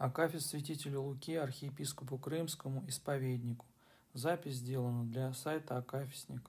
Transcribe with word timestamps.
Акафист 0.00 0.48
святителю 0.48 1.02
Луке, 1.02 1.38
архиепископу 1.42 2.16
Крымскому, 2.16 2.82
исповеднику. 2.88 3.66
Запись 4.14 4.54
сделана 4.54 5.04
для 5.04 5.34
сайта 5.34 5.76
Акафистник. 5.76 6.40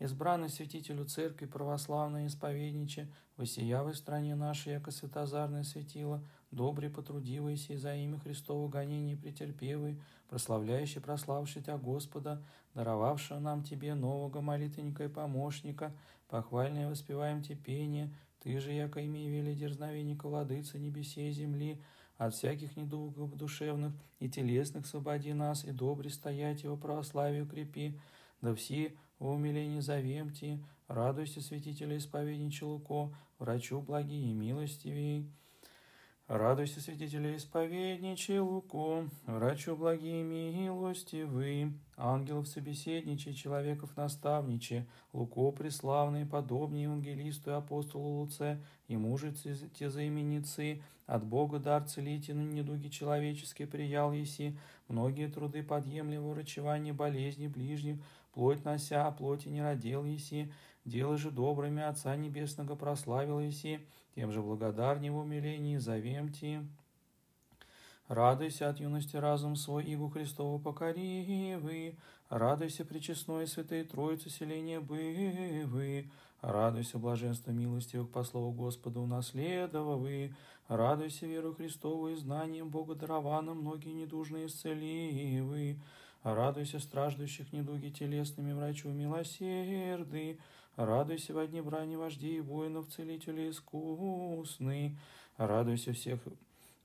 Избранный 0.00 0.50
святителю 0.50 1.06
Церкви 1.06 1.46
православной 1.46 2.26
исповедниче, 2.26 3.08
высиявой 3.38 3.94
в 3.94 3.96
стране 3.96 4.34
нашей, 4.34 4.74
яко 4.74 4.90
святозарное 4.90 5.62
светило, 5.62 6.22
добрый 6.50 6.90
потрудивайся 6.90 7.78
за 7.78 7.94
имя 7.94 8.18
Христово 8.18 8.68
гонение 8.68 9.16
претерпевый, 9.16 9.98
прославляющий, 10.28 11.00
прославший 11.00 11.62
Тебя 11.62 11.78
Господа, 11.78 12.42
даровавшего 12.74 13.38
нам 13.38 13.64
Тебе 13.64 13.94
нового 13.94 14.42
молитвенника 14.42 15.04
и 15.04 15.08
помощника, 15.08 15.94
похвальное 16.28 16.90
воспеваем 16.90 17.40
Тебе 17.40 17.56
пение, 17.56 18.14
Ты 18.40 18.60
же, 18.60 18.72
яко 18.72 19.02
имей 19.02 19.30
вели 19.30 19.54
дерзновенника 19.54 20.28
владыца 20.28 20.78
небесе 20.78 21.30
и 21.30 21.32
земли, 21.32 21.82
от 22.18 22.34
всяких 22.34 22.76
недугов 22.76 23.34
душевных 23.36 23.94
и 24.18 24.28
телесных 24.28 24.86
свободи 24.86 25.32
нас, 25.32 25.64
и 25.64 25.70
добре 25.70 26.10
стоять 26.10 26.64
его 26.64 26.76
православию 26.76 27.46
крепи, 27.46 27.98
да 28.42 28.54
все 28.54 28.94
в 29.18 29.28
умилении 29.28 29.80
зовемте, 29.80 30.62
радуйся, 30.88 31.40
святителя 31.40 31.96
исповеднича 31.96 32.66
Луко, 32.66 33.14
врачу 33.38 33.80
благие 33.80 34.32
и 34.32 34.34
милостивей. 34.34 35.30
Радуйся, 36.26 36.80
святителя 36.80 37.36
исповедничай 37.36 38.40
Луко, 38.40 39.08
врачу 39.24 39.76
благие 39.76 40.22
милостивы, 40.22 41.72
ангелов 41.98 42.46
собеседничай, 42.48 43.34
человеков 43.34 43.96
наставниче, 43.96 44.86
Луко 45.12 45.50
преславный, 45.50 46.24
подобный 46.24 46.84
евангелисту 46.84 47.50
и 47.50 47.54
апостолу 47.54 48.20
Луце, 48.20 48.58
и 48.86 48.96
мужицы 48.96 49.56
те 49.74 49.90
заименицы, 49.90 50.80
от 51.06 51.24
Бога 51.24 51.58
дар 51.58 51.82
целительный 51.84 52.44
недуги 52.44 52.88
человеческие 52.88 53.66
приял 53.66 54.12
еси, 54.12 54.56
многие 54.88 55.28
труды 55.28 55.62
подъемли 55.62 56.18
врачевание 56.18 56.92
болезней 56.92 57.48
ближних, 57.48 57.98
плоть 58.32 58.64
нося, 58.64 59.06
а 59.06 59.10
плоти 59.10 59.48
не 59.48 59.62
родил 59.62 60.04
еси, 60.04 60.52
дело 60.84 61.16
же 61.16 61.30
добрыми 61.30 61.82
Отца 61.82 62.14
Небесного 62.14 62.76
прославил 62.76 63.40
еси, 63.40 63.80
тем 64.14 64.32
же 64.32 64.42
благодарнее 64.42 65.12
в 65.12 65.16
умилении 65.16 65.78
зовемте. 65.78 66.62
Радуйся 68.08 68.70
от 68.70 68.80
юности 68.80 69.16
разум 69.16 69.54
свой, 69.54 69.84
Игу 69.92 70.08
Христову 70.08 70.58
покоривы, 70.58 71.94
радуйся, 72.30 72.86
причестной 72.86 73.46
святой 73.46 73.84
Троицы, 73.84 74.30
селение 74.30 74.80
бывы, 74.80 76.08
радуйся, 76.40 76.98
блаженство 76.98 77.50
милостивых 77.50 78.08
по 78.08 78.24
слову 78.24 78.50
Господа 78.52 79.00
унаследовавы, 79.00 80.34
радуйся 80.68 81.26
веру 81.26 81.54
Христову 81.54 82.08
и 82.08 82.14
знанием 82.14 82.70
Бога 82.70 82.94
дарованным, 82.94 83.58
многие 83.58 83.92
недужные 83.92 84.46
исцеливы, 84.46 85.78
радуйся, 86.22 86.78
страждущих 86.78 87.52
недуги 87.52 87.90
телесными 87.90 88.54
врачу 88.54 88.88
милосерды, 88.88 90.38
радуйся 90.76 91.34
во 91.34 91.46
дни 91.46 91.60
брани 91.60 91.96
вождей 91.96 92.38
и 92.38 92.40
воинов, 92.40 92.88
целителей 92.88 93.50
искусный, 93.50 94.96
радуйся 95.36 95.92
всех 95.92 96.20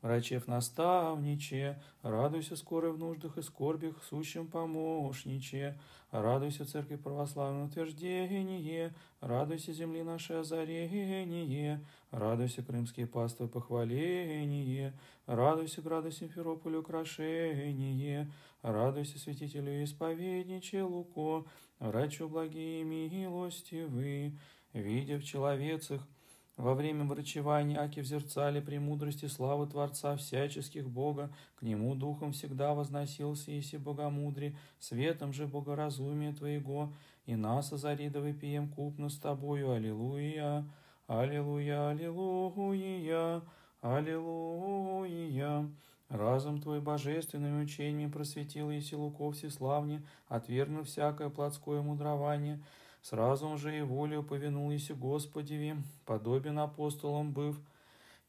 Врачев 0.03 0.47
наставниче, 0.47 1.81
радуйся 2.01 2.57
скорой 2.57 2.91
в 2.91 2.97
нуждах 2.97 3.37
и 3.37 3.41
скорбях, 3.41 4.03
сущим 4.03 4.47
помощниче, 4.47 5.79
радуйся 6.11 6.65
церкви 6.65 6.97
православное 6.97 7.67
утверждение, 7.67 8.93
радуйся 9.21 9.71
земли 9.71 10.03
нашей 10.03 10.41
озарение, 10.41 11.79
радуйся 12.11 12.61
крымские 12.63 13.07
паствы 13.07 13.47
похваление, 13.47 14.93
радуйся 15.25 15.81
града 15.81 16.11
Симферополь 16.11 16.75
украшение, 16.75 18.29
радуйся 18.61 19.17
святителю 19.17 19.85
исповедниче 19.85 20.83
Луко, 20.83 21.45
врачу 21.79 22.27
благие 22.27 22.83
милостивы, 22.83 24.37
видя 24.73 25.17
в 25.17 25.23
человецах 25.23 26.05
во 26.57 26.75
время 26.75 27.05
врачевания, 27.05 27.79
аки 27.79 27.99
в 27.99 28.05
зерцале 28.05 28.61
премудрости 28.61 29.25
славы 29.25 29.67
Творца 29.67 30.15
всяческих 30.15 30.87
Бога, 30.87 31.31
к 31.55 31.63
Нему 31.63 31.95
Духом 31.95 32.31
всегда 32.31 32.73
возносился 32.73 33.57
Иси 33.57 33.77
Богомудре, 33.77 34.55
светом 34.79 35.33
же 35.33 35.47
богоразумия 35.47 36.33
Твоего, 36.33 36.93
и 37.25 37.35
нас 37.35 37.73
озари 37.73 38.09
да 38.09 38.19
выпием 38.19 38.69
купно 38.69 39.09
с 39.09 39.17
Тобою. 39.17 39.71
Аллилуйя, 39.71 40.65
Аллилуйя, 41.07 41.89
Аллилуйя, 41.89 43.41
Аллилуйя. 43.81 45.69
Разум 46.09 46.61
Твой 46.61 46.79
божественными 46.79 47.63
учениями 47.63 48.11
просветил 48.11 48.69
Иси 48.69 48.93
Луков 48.93 49.35
всеславне, 49.35 50.03
отвергнув 50.27 50.87
всякое 50.87 51.29
плотское 51.29 51.81
мудрование, 51.81 52.61
Сразу 53.03 53.57
же 53.57 53.77
и 53.77 53.81
волею 53.81 54.23
повинулись 54.23 54.89
Господеви, 54.89 55.75
подобен 56.05 56.57
апостолам 56.57 57.33
быв. 57.33 57.59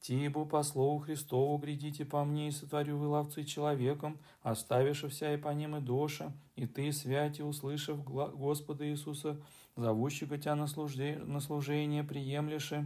Тибу 0.00 0.44
по 0.46 0.64
слову 0.64 0.98
Христову 0.98 1.56
грядите 1.58 2.04
по 2.04 2.24
мне 2.24 2.48
и 2.48 2.50
сотворю 2.50 2.98
вы 2.98 3.06
ловцы 3.06 3.44
человеком, 3.44 4.18
оставишь 4.42 5.04
вся 5.04 5.32
и 5.32 5.36
по 5.36 5.48
ним 5.50 5.76
и 5.76 5.80
доша, 5.80 6.32
и 6.56 6.66
ты, 6.66 6.92
святи, 6.92 7.42
услышав 7.42 8.04
Господа 8.04 8.86
Иисуса, 8.86 9.40
зовущего 9.76 10.36
тебя 10.38 10.56
на, 10.56 10.66
служение, 10.66 11.18
на 11.20 11.40
служение, 11.40 12.02
приемлеши 12.02 12.84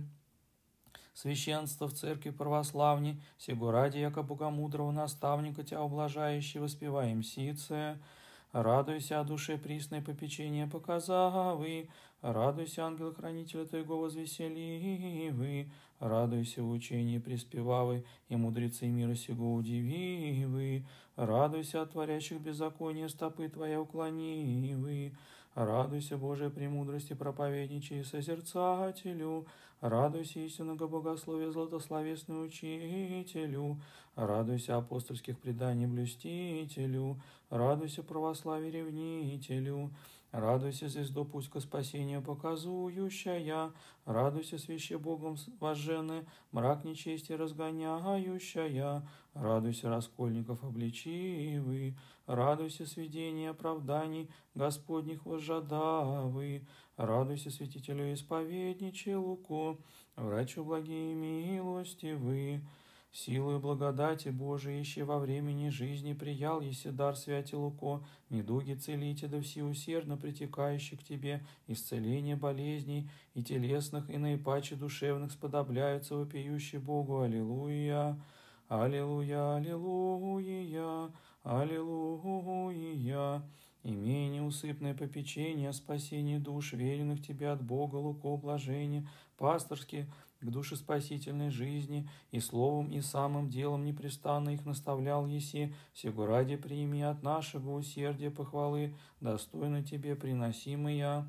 священство 1.15 1.88
в 1.88 1.94
церкви 1.94 2.31
православни, 2.31 3.20
сего 3.38 3.70
ради, 3.72 3.99
яко 3.99 4.22
богомудрого 4.22 4.93
наставника 4.93 5.65
тебя 5.65 5.82
ублажающего, 5.82 6.65
воспеваем 6.65 7.25
сице, 7.25 7.99
Радуйся, 8.53 9.22
душе 9.25 9.59
присной 9.59 10.00
попечение 10.00 10.66
показавы, 10.66 11.91
радуйся, 12.22 12.86
ангел-хранителя 12.86 13.66
Твоего 13.66 13.98
возвеселивы, 13.98 15.70
радуйся 15.98 16.62
в 16.62 16.70
учении 16.70 17.19
приспевавы, 17.19 18.06
и 18.31 18.37
мудрецы 18.37 18.87
мира 18.87 19.14
сего 19.14 19.53
удививы, 19.53 20.87
радуйся 21.16 21.82
от 21.82 21.92
творящих 21.92 22.41
беззаконие 22.41 23.10
стопы 23.10 23.50
Твоя 23.50 23.82
уклонивы, 23.82 25.12
радуйся, 25.54 26.16
Божия 26.16 26.50
премудрости 26.50 27.14
проповедничай 27.14 28.04
созерцателю, 28.04 29.47
радуйся 29.81 30.41
истинного 30.41 30.86
богословия 30.88 31.50
златословесный 31.50 32.44
учителю, 32.44 33.81
радуйся 34.14 34.76
апостольских 34.76 35.38
преданий 35.38 35.87
блюстителю, 35.87 37.20
радуйся 37.50 38.03
православию 38.03 38.70
славе 38.70 38.84
ревнителю. 38.84 39.91
Радуйся, 40.33 40.91
звездо 40.91 41.25
пусть 41.25 41.49
ко 41.49 41.59
спасению 41.59 42.21
показующая, 42.21 43.72
радуйся, 44.05 44.59
свяще 44.59 44.99
Богом 44.99 45.37
вожжены, 45.59 46.27
мрак 46.53 46.84
нечести 46.84 47.33
разгоняющая, 47.33 49.09
радуйся, 49.33 49.88
раскольников 49.88 50.62
обличивы, 50.62 51.97
радуйся, 52.27 52.84
сведения 52.84 53.49
оправданий 53.49 54.31
Господних 54.55 55.25
вожжадавы, 55.25 56.67
радуйся, 56.99 57.50
святителю 57.50 58.12
исповедниче 58.12 59.17
Луко, 59.17 59.78
врачу 60.15 60.62
благие 60.62 61.15
милостивы, 61.15 62.61
Силою 63.10 63.58
благодати 63.58 64.28
Божией 64.28 64.80
еще 64.80 65.04
во 65.04 65.19
времени 65.19 65.70
жизни 65.70 66.12
приял 66.12 66.60
еси 66.60 66.91
дар 66.91 67.16
святи 67.16 67.56
Луко, 67.56 68.04
недуги 68.28 68.74
целите, 68.74 69.28
да 69.28 69.41
все 69.41 69.64
усердно 69.64 70.19
притекающие 70.19 70.98
к 70.98 71.02
тебе, 71.02 71.42
исцеление 71.66 72.36
болезней 72.36 73.08
и 73.34 73.42
телесных, 73.42 74.10
и 74.10 74.19
наипаче 74.19 74.76
душевных 74.76 75.32
сподобляются 75.32 76.16
вопиющий 76.16 76.78
Богу. 76.78 77.22
Аллилуйя! 77.22 78.20
Аллилуйя! 78.69 79.54
Аллилуйя! 79.54 81.11
Аллилуйя! 81.43 83.43
Имей 83.84 84.28
неусыпное 84.28 84.93
попечение 84.93 85.70
о 85.70 85.72
спасении 85.72 86.37
душ, 86.37 86.75
веренных 86.75 87.26
тебе 87.26 87.49
от 87.49 87.62
Бога, 87.62 87.96
луко, 87.96 88.37
блажения, 88.37 89.08
пасторски, 89.38 90.06
к 90.40 90.50
душеспасительной 90.50 91.50
жизни, 91.50 92.08
и 92.31 92.40
словом, 92.40 92.90
и 92.90 93.00
самым 93.00 93.50
делом 93.50 93.85
непрестанно 93.85 94.50
их 94.50 94.64
наставлял 94.64 95.26
Еси, 95.26 95.75
сего 95.94 96.26
ради 96.26 96.56
прими 96.56 97.02
от 97.02 97.23
нашего 97.23 97.73
усердия 97.73 98.31
похвалы, 98.31 98.94
достойно 99.20 99.82
тебе 99.82 100.14
приносимые. 100.14 101.25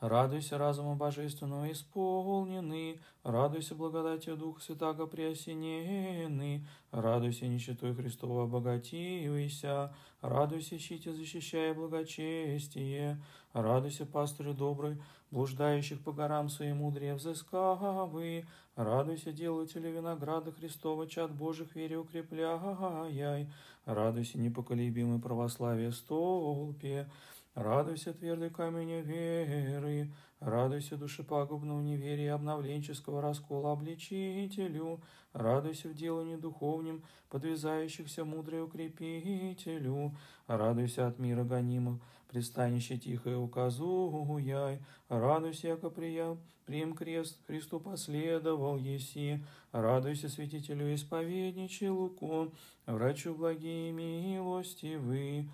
Радуйся 0.00 0.58
разуму 0.58 0.96
божественного 0.96 1.72
исполнены, 1.72 3.00
радуйся 3.22 3.74
благодатью 3.74 4.36
Духа 4.36 4.60
Святаго 4.60 5.06
приосенены, 5.06 6.66
радуйся 6.90 7.46
нищетой 7.46 7.94
Христова 7.94 8.42
обогативайся, 8.42 9.94
радуйся 10.20 10.78
щите 10.78 11.14
защищая 11.14 11.72
благочестие, 11.72 13.18
радуйся 13.54 14.04
пастырю 14.04 14.52
добрый, 14.52 15.00
блуждающих 15.34 16.00
по 16.00 16.12
горам 16.12 16.48
мудрее 16.74 17.14
взыскавы, 17.14 18.46
радуйся 18.76 19.32
делателю 19.32 19.90
винограда 19.90 20.52
Христова, 20.52 21.08
чад 21.08 21.32
Божих 21.32 21.74
вере 21.74 21.98
укрепляй, 21.98 23.50
радуйся 23.84 24.38
непоколебимый 24.38 25.18
православие 25.20 25.90
столпе, 25.90 27.08
Радуйся, 27.54 28.12
твердый 28.12 28.50
камень 28.50 29.00
веры, 29.02 30.10
радуйся, 30.40 30.96
душепагубного 30.96 31.80
неверия 31.80 32.34
обновленческого 32.34 33.22
раскола 33.22 33.70
обличителю, 33.70 35.00
радуйся 35.32 35.88
в 35.88 35.94
делании 35.94 36.34
духовнем, 36.34 37.04
подвязающихся 37.30 38.24
мудрой 38.24 38.64
укрепителю, 38.64 40.16
радуйся 40.48 41.06
от 41.06 41.20
мира 41.20 41.44
гонимых, 41.44 42.00
пристанище 42.34 42.98
тихое 42.98 43.36
указуяй, 43.36 44.80
радуйся, 45.08 45.68
яко 45.68 45.88
приям, 45.88 46.40
прием 46.66 46.92
крест, 46.94 47.38
Христу 47.46 47.78
последовал 47.78 48.76
еси, 48.76 49.44
радуйся, 49.70 50.28
святителю 50.28 50.92
исповедничий 50.96 51.88
Луку, 51.90 52.52
врачу 52.86 53.36
благие 53.36 53.92
милостивы, 53.92 55.48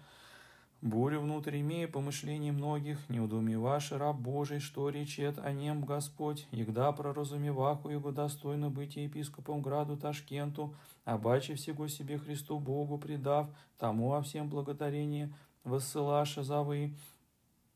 Бурю 0.81 1.21
внутрь 1.21 1.61
имея 1.61 1.87
помышлений 1.87 2.51
многих, 2.51 3.07
неудумеваши 3.11 3.99
раб 3.99 4.17
Божий, 4.17 4.61
что 4.61 4.89
речет 4.89 5.39
о 5.39 5.53
нем 5.53 5.85
Господь, 5.85 6.47
егда 6.51 6.91
проразумеваху 6.93 7.91
его 7.91 8.11
достойно 8.11 8.71
быть 8.71 8.97
епископом 8.97 9.61
граду 9.61 9.99
Ташкенту, 9.99 10.75
обаче 11.05 11.57
всего 11.57 11.87
себе 11.89 12.17
Христу 12.17 12.59
Богу 12.59 12.97
предав, 12.97 13.51
тому 13.77 14.15
о 14.15 14.23
всем 14.23 14.49
благодарение 14.49 15.31
воссылаша 15.65 16.43
за 16.43 16.63
вы. 16.63 16.95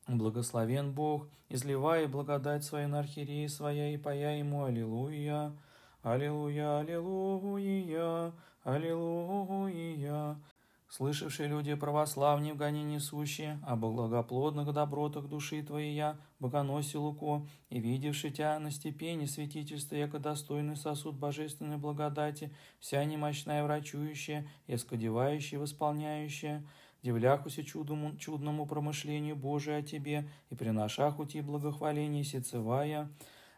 Благословен 0.07 0.93
Бог, 0.93 1.29
изливая 1.49 2.09
благодать 2.09 2.65
своей 2.65 2.87
на 2.87 2.99
архиереи 3.01 3.47
своя 3.47 3.93
и 3.93 3.97
пая 3.97 4.39
ему 4.39 4.65
Аллилуйя, 4.65 5.53
Аллилуйя, 6.03 6.79
Аллилуйя, 6.81 8.33
Аллилуйя. 8.65 10.37
Слышавшие 10.97 11.49
люди 11.49 11.75
православнее 11.75 12.55
в 12.55 12.57
гоне 12.57 12.85
несущие, 12.85 13.59
о 13.67 13.75
благоплодных 13.75 14.73
добротах 14.73 15.27
души 15.27 15.61
твоей 15.63 15.93
я, 15.93 16.17
богоносе 16.39 16.99
Луко, 16.99 17.49
и 17.69 17.81
видевший 17.81 18.31
тебя 18.31 18.61
на 18.61 18.71
степени 18.71 19.25
святительства, 19.25 19.97
яко 19.97 20.21
достойный 20.21 20.77
сосуд 20.77 21.17
божественной 21.17 21.79
благодати, 21.79 22.55
вся 22.79 23.05
немощная 23.05 23.65
врачующая, 23.65 24.47
и 24.69 24.77
скодевающая, 24.77 25.59
восполняющая, 25.59 26.65
дивляхуся 27.05 27.63
чудному, 27.63 28.17
чудному 28.17 28.67
промышлению 28.67 29.37
Божию 29.37 29.79
о 29.79 29.83
тебе, 29.83 30.29
и 30.51 30.57
приношаху 30.57 31.27
тебе 31.27 31.43
благохваление 31.43 32.25
сецевая, 32.25 33.09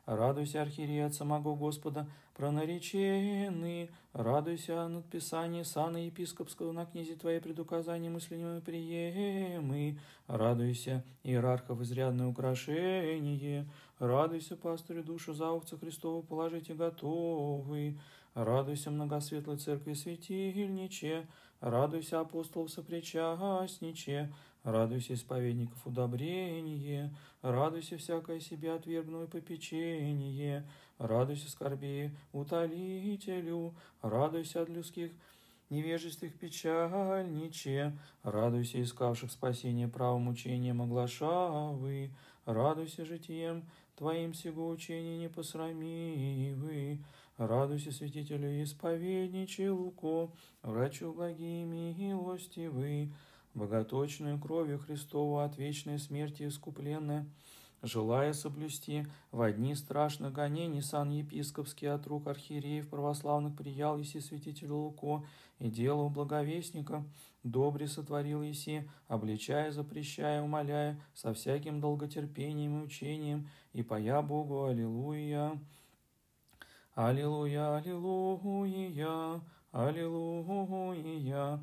Радуйся, 0.06 0.62
архиерей 0.62 1.04
от 1.04 1.14
самого 1.14 1.56
Господа, 1.56 2.06
пронареченный, 2.37 3.90
радуйся 4.12 4.87
над 4.87 5.04
Писанием 5.06 5.64
сана 5.64 5.96
епископского 5.96 6.70
на 6.70 6.87
книзе 6.87 7.16
Твоей 7.16 7.40
предуказания 7.40 8.08
мысленными 8.08 8.60
приемы, 8.60 9.99
радуйся, 10.28 11.04
иерархов 11.25 11.81
изрядное 11.81 12.28
украшение, 12.28 13.69
радуйся, 13.99 14.54
пастырю 14.54 15.02
душу 15.02 15.34
за 15.34 15.49
овца 15.49 15.76
Христову 15.76 16.22
положите 16.22 16.75
готовый, 16.75 17.99
радуйся, 18.34 18.92
многосветлой 18.92 19.56
церкви 19.56 19.94
светильниче, 19.94 21.26
радуйся, 21.61 22.20
апостолов 22.20 22.70
сопричастниче, 22.70 24.32
Радуйся, 24.67 25.14
исповедников, 25.14 25.87
удобрение, 25.87 27.14
радуйся, 27.41 27.99
всякое 27.99 28.41
себе 28.41 28.73
отвергнув 28.73 29.31
попечение, 29.31 30.69
радуйся, 30.99 31.49
скорби, 31.49 32.11
утолителю, 32.32 33.76
радуйся 34.03 34.62
от 34.62 34.69
людских 34.69 35.12
невежественных 35.70 36.37
печальниче, 36.37 37.97
радуйся, 38.25 38.82
искавших 38.82 39.31
спасения 39.31 39.87
правом 39.87 40.26
учением 40.26 40.82
оглашавы, 40.82 42.11
радуйся 42.44 43.05
житием 43.05 43.70
Твоим 43.94 44.35
сего 44.35 44.69
учения 44.69 45.17
не 45.17 45.29
посрамивы, 45.29 46.99
радуйся, 47.37 47.93
святителю 47.93 48.62
исповедниче 48.62 49.71
Луко, 49.71 50.31
врачу 50.62 51.12
благие 51.12 51.65
милостивы, 51.65 53.12
боготочную 53.55 54.38
кровью 54.38 54.79
Христову 54.79 55.38
от 55.38 55.56
вечной 55.56 55.99
смерти 55.99 56.47
искупленная, 56.47 57.27
желая 57.83 58.33
соблюсти 58.33 59.06
в 59.31 59.43
одни 59.43 59.75
страшных 59.75 60.33
гонений 60.33 60.83
сан 60.83 61.11
епископский 61.11 61.91
от 61.91 62.06
рук 62.06 62.27
архиереев 62.27 62.88
православных 62.88 63.56
приял 63.56 63.99
еси 63.99 64.21
святитель 64.21 64.71
Луко 64.71 65.25
и 65.59 65.69
делал 65.69 66.09
благовестника, 66.11 67.05
добре 67.43 67.87
сотворил 67.87 68.43
еси, 68.43 68.88
обличая, 69.09 69.73
запрещая, 69.73 70.43
умоляя, 70.43 71.00
со 71.15 71.35
всяким 71.35 71.81
долготерпением 71.81 72.81
и 72.81 72.85
учением, 72.85 73.49
и 73.73 73.83
поя 73.83 74.23
Богу 74.23 74.65
Аллилуйя. 74.65 75.59
Аллилуйя, 76.96 77.76
Аллилуйя, 77.76 79.43
Аллилуйя. 79.70 81.62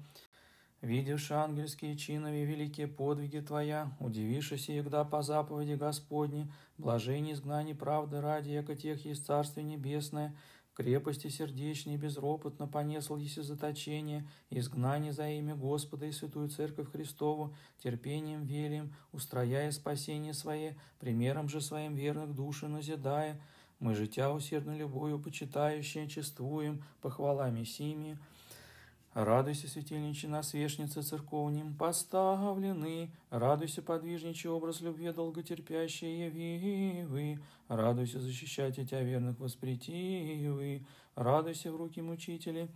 Видишь 0.81 1.31
ангельские 1.31 1.97
чинови 1.97 2.45
великие 2.45 2.87
подвиги 2.87 3.39
Твоя, 3.39 3.97
удивишься 3.99 4.71
егда 4.71 5.03
по 5.03 5.23
заповеди 5.23 5.73
Господни, 5.73 6.53
блажение 6.77 7.33
изгнание 7.33 7.73
правды 7.73 8.21
ради, 8.21 8.51
яко 8.51 8.75
тех 8.75 9.05
есть 9.05 9.25
Царствие 9.25 9.65
Небесное, 9.65 10.35
крепости 10.75 11.29
сердечной 11.29 11.97
безропотно 11.97 12.67
понесл 12.67 13.15
еси 13.15 13.41
заточение, 13.41 14.29
изгнание 14.51 15.13
за 15.13 15.29
имя 15.29 15.55
Господа 15.55 16.05
и 16.05 16.11
Святую 16.11 16.49
Церковь 16.49 16.91
Христову, 16.91 17.55
терпением 17.79 18.43
велием, 18.43 18.93
устрояя 19.11 19.71
спасение 19.71 20.35
свое, 20.35 20.77
примером 20.99 21.49
же 21.49 21.59
своим 21.59 21.95
верных 21.95 22.35
души 22.35 22.67
назидая, 22.67 23.41
мы 23.79 23.95
же 23.95 24.07
Тя 24.07 24.31
усердно 24.31 24.75
любовью 24.75 25.19
почитающие, 25.19 26.07
чествуем, 26.07 26.83
похвалами 27.01 27.63
сими, 27.63 28.17
Радуйся, 29.13 29.67
светильниче 29.67 30.27
насвешницы 30.27 31.03
церковним 31.03 31.75
поставлены, 31.75 33.11
Радуйся, 33.29 33.83
подвижничий 33.83 34.49
образ 34.49 34.81
любви 34.81 35.11
долготерпящие 35.11 36.25
явивы, 36.25 37.39
Радуйся, 37.67 38.19
защищайте 38.19 38.85
тебя 38.85 39.03
верных 39.03 39.39
воспретивы, 39.39 40.83
Радуйся 41.13 41.71
в 41.71 41.75
руки 41.75 42.01
мучители, 42.01 42.69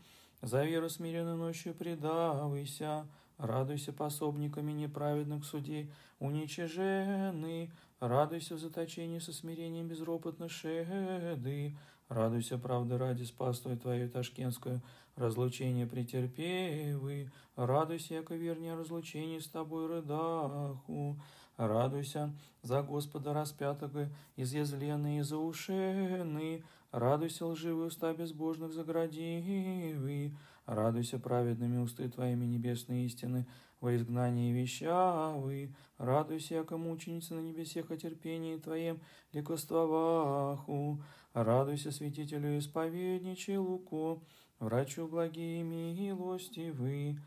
за 0.44 0.64
веру 0.64 0.90
смиренно 0.90 1.36
ночью 1.36 1.74
предавайся, 1.74 3.08
Радуйся 3.38 3.94
пособниками 3.94 4.72
неправедных 4.72 5.46
судей, 5.46 5.92
уничижены, 6.20 7.72
Радуйся 8.00 8.56
в 8.56 8.60
заточении 8.60 9.18
со 9.18 9.34
смирением 9.34 9.88
безропотно 9.88 10.50
шеды, 10.50 11.76
Радуйся, 12.10 12.58
правда, 12.58 12.98
ради 12.98 13.24
спастой 13.24 13.76
Твою 13.76 14.10
ташкентскую, 14.10 14.82
разлучение 15.16 15.86
претерпевы, 15.88 17.32
радуйся, 17.56 18.14
яко 18.14 18.36
вернее 18.36 18.76
разлучение 18.76 19.42
с 19.42 19.48
Тобой 19.48 19.88
рыдаху, 19.88 21.20
радуйся 21.58 22.34
за 22.62 22.82
Господа 22.82 23.34
распятого, 23.34 24.10
изъязленный 24.38 25.18
и 25.18 25.22
заушенный, 25.22 26.64
радуйся, 26.92 27.46
лживые 27.46 27.88
уста 27.88 28.14
безбожных 28.14 28.72
заградивы, 28.72 30.34
радуйся 30.68 31.18
праведными 31.18 31.78
усты 31.78 32.08
Твоими 32.10 32.46
небесные 32.46 33.08
истины, 33.08 33.48
во 33.80 33.96
изгнании 33.96 34.52
вещавы, 34.52 35.74
радуйся, 35.98 36.56
яко 36.56 36.78
мученица 36.78 37.36
на 37.36 37.40
небесех 37.40 37.92
о 37.92 37.98
терпении 37.98 38.58
Твоем, 38.58 39.00
ликоствоваху, 39.34 41.04
радуйся, 41.34 41.92
святителю 41.92 42.58
исповедничий 42.58 43.58
Луко, 43.58 44.22
врачу 44.60 45.08
благие 45.08 45.64
милостивы, 45.64 47.20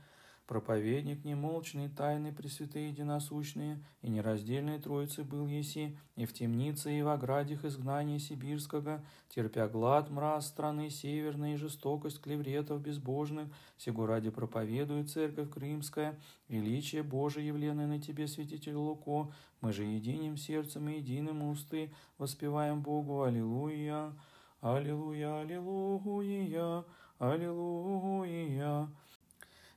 проповедник 0.51 1.25
немолчный, 1.25 1.89
тайны 1.89 2.33
пресвятые 2.33 2.89
единосущные, 2.89 3.79
и 4.03 4.11
нераздельной 4.11 4.81
Троицы 4.81 5.23
был 5.23 5.47
еси, 5.47 5.97
и 6.17 6.27
в 6.27 6.33
темнице, 6.33 6.93
и 6.93 7.03
в 7.03 7.09
оградях 7.09 7.65
изгнания 7.65 8.19
сибирского, 8.19 9.01
терпя 9.29 9.69
глад, 9.69 10.11
мраз 10.11 10.49
страны 10.49 10.91
северной, 10.91 11.53
и 11.53 11.57
жестокость 11.57 12.21
клевретов 12.21 12.83
безбожных, 12.83 13.47
сего 13.79 14.07
ради 14.07 14.31
проповедует 14.31 15.09
церковь 15.09 15.51
крымская, 15.51 16.19
величие 16.49 17.05
Божие 17.05 17.47
явленное 17.47 17.87
на 17.87 18.01
тебе, 18.01 18.27
святитель 18.27 18.75
Луко, 18.75 19.33
мы 19.61 19.73
же 19.73 19.85
единым 19.85 20.37
сердцем 20.37 20.89
и 20.89 20.97
единым 20.97 21.49
усты 21.49 21.93
воспеваем 22.19 22.83
Богу, 22.83 23.23
Аллилуйя, 23.23 24.13
Аллилуйя, 24.61 25.43
Аллилуйя, 25.43 26.85
Аллилуйя. 27.21 28.89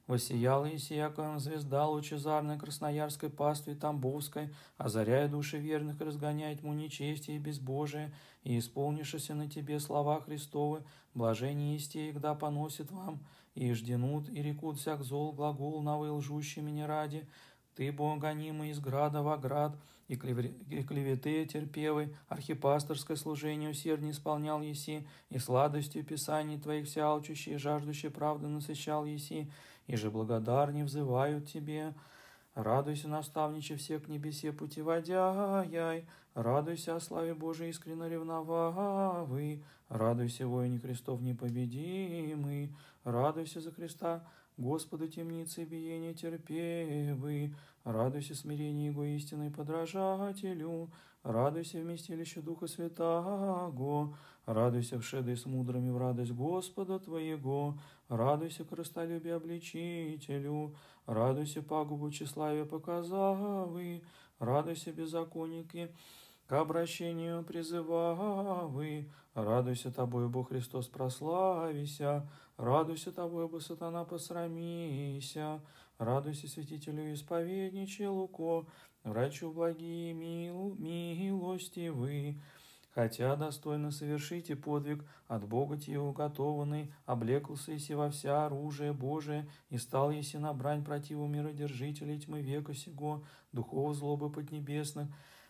Воссияла 0.06 0.66
и 0.66 0.78
сияком 0.78 1.40
звезда 1.40 1.88
лучезарной 1.88 2.60
Красноярской 2.60 3.30
пастве 3.30 3.74
Тамбовской, 3.74 4.54
озаряя 4.78 5.30
души 5.30 5.60
верных, 5.60 6.02
разгоняет 6.02 6.60
тьму 6.60 6.74
нечестие 6.74 7.38
и 7.38 7.40
безбожие, 7.40 8.14
и 8.44 8.60
исполнившися 8.60 9.34
на 9.34 9.50
тебе 9.50 9.80
слова 9.80 10.20
Христовы, 10.20 10.84
блажение 11.14 11.78
истей, 11.78 12.12
когда 12.12 12.36
поносит 12.36 12.92
вам, 12.92 13.26
и 13.56 13.72
жденут, 13.72 14.28
и 14.28 14.42
рекут 14.42 14.78
всяк 14.78 15.04
зол 15.04 15.32
глагол 15.32 15.82
навы 15.82 16.12
лжущий 16.12 16.62
меня 16.62 16.86
ради, 16.86 17.26
ты, 17.76 17.92
богонимый 17.92 18.72
из 18.72 18.80
града 18.80 19.22
в 19.22 19.30
оград, 19.30 19.78
и 20.10 20.16
клеветы 20.16 21.46
терпевы, 21.46 22.16
архипасторское 22.28 23.16
служение 23.18 23.70
усердно 23.70 24.12
исполнял 24.12 24.62
еси, 24.62 25.08
и 25.30 25.40
сладостью 25.40 26.04
писаний 26.04 26.60
твоих 26.60 26.88
вся 26.88 27.08
алчущий 27.08 27.54
и 27.54 27.58
жаждущий 27.58 28.10
правды 28.10 28.48
насыщал 28.48 29.06
еси, 29.06 29.50
и 29.88 29.96
же 29.96 30.12
благодарни 30.12 30.84
взывают 30.84 31.48
тебе. 31.48 31.94
Радуйся, 32.56 33.08
наставниче, 33.08 33.76
все 33.78 34.00
к 34.00 34.08
небесе 34.08 34.52
путеводяй, 34.52 36.06
радуйся 36.36 36.96
о 36.96 37.00
славе 37.00 37.34
Божией 37.34 37.72
искренно 37.72 38.08
ревновавый, 38.08 39.64
радуйся, 39.90 40.48
воине 40.48 40.80
Христов 40.80 41.22
непобедимый, 41.22 42.76
радуйся 43.04 43.60
за 43.60 43.72
Христа, 43.72 44.24
Господа 44.56 45.08
темницы 45.08 45.64
биения 45.64 46.14
терпевы, 46.14 47.56
радуйся 47.84 48.36
смирению 48.36 48.92
Его 48.92 49.04
истинной 49.04 49.50
подражателю, 49.50 50.92
радуйся 51.24 51.80
вместилище 51.80 52.42
Духа 52.42 52.68
Святаго, 52.68 54.16
радуйся 54.46 55.00
вшедой 55.00 55.38
с 55.38 55.48
мудрыми 55.48 55.90
в 55.90 55.98
радость 55.98 56.34
Господа 56.34 57.00
Твоего, 57.00 57.80
радуйся 58.18 58.64
крыстолюбие 58.64 59.36
обличителю, 59.36 60.76
радуйся 61.06 61.62
пагубу 61.62 62.12
тщеславия 62.12 62.66
показавы, 62.66 64.04
радуйся 64.40 64.92
беззаконники, 64.92 65.96
к 66.48 66.54
обращению 66.54 67.44
призывавы, 67.44 69.10
радуйся 69.34 69.92
Тобою, 69.92 70.30
Бог 70.30 70.50
Христос, 70.50 70.88
прославися, 70.88 72.28
Радуйся 72.58 73.12
тобой, 73.12 73.48
бы 73.48 73.60
сатана, 73.60 74.06
посрамися, 74.06 75.60
радуйся 75.98 76.48
святителю 76.48 77.12
исповедниче 77.14 78.08
Луко, 78.10 78.68
врачу 79.04 79.52
благие 79.52 80.14
мил, 80.14 80.76
милостивы. 80.78 82.40
Хотя 82.94 83.36
достойно 83.36 83.90
совершите 83.90 84.56
подвиг, 84.56 85.04
от 85.28 85.48
Бога 85.48 85.78
тебе 85.78 86.00
уготованный, 86.00 86.94
облекался 87.08 87.72
еси 87.72 87.96
во 87.96 88.12
вся 88.12 88.46
оружие 88.46 88.94
Божие, 88.94 89.50
и 89.70 89.80
стал 89.80 90.12
еси 90.12 90.38
на 90.38 90.54
брань 90.54 90.84
противу 90.86 91.26
миродержителей 91.26 92.20
тьмы 92.20 92.42
века 92.42 92.76
сего, 92.76 93.24
духов 93.52 93.96
злобы 93.96 94.30
поднебесных, 94.32 95.08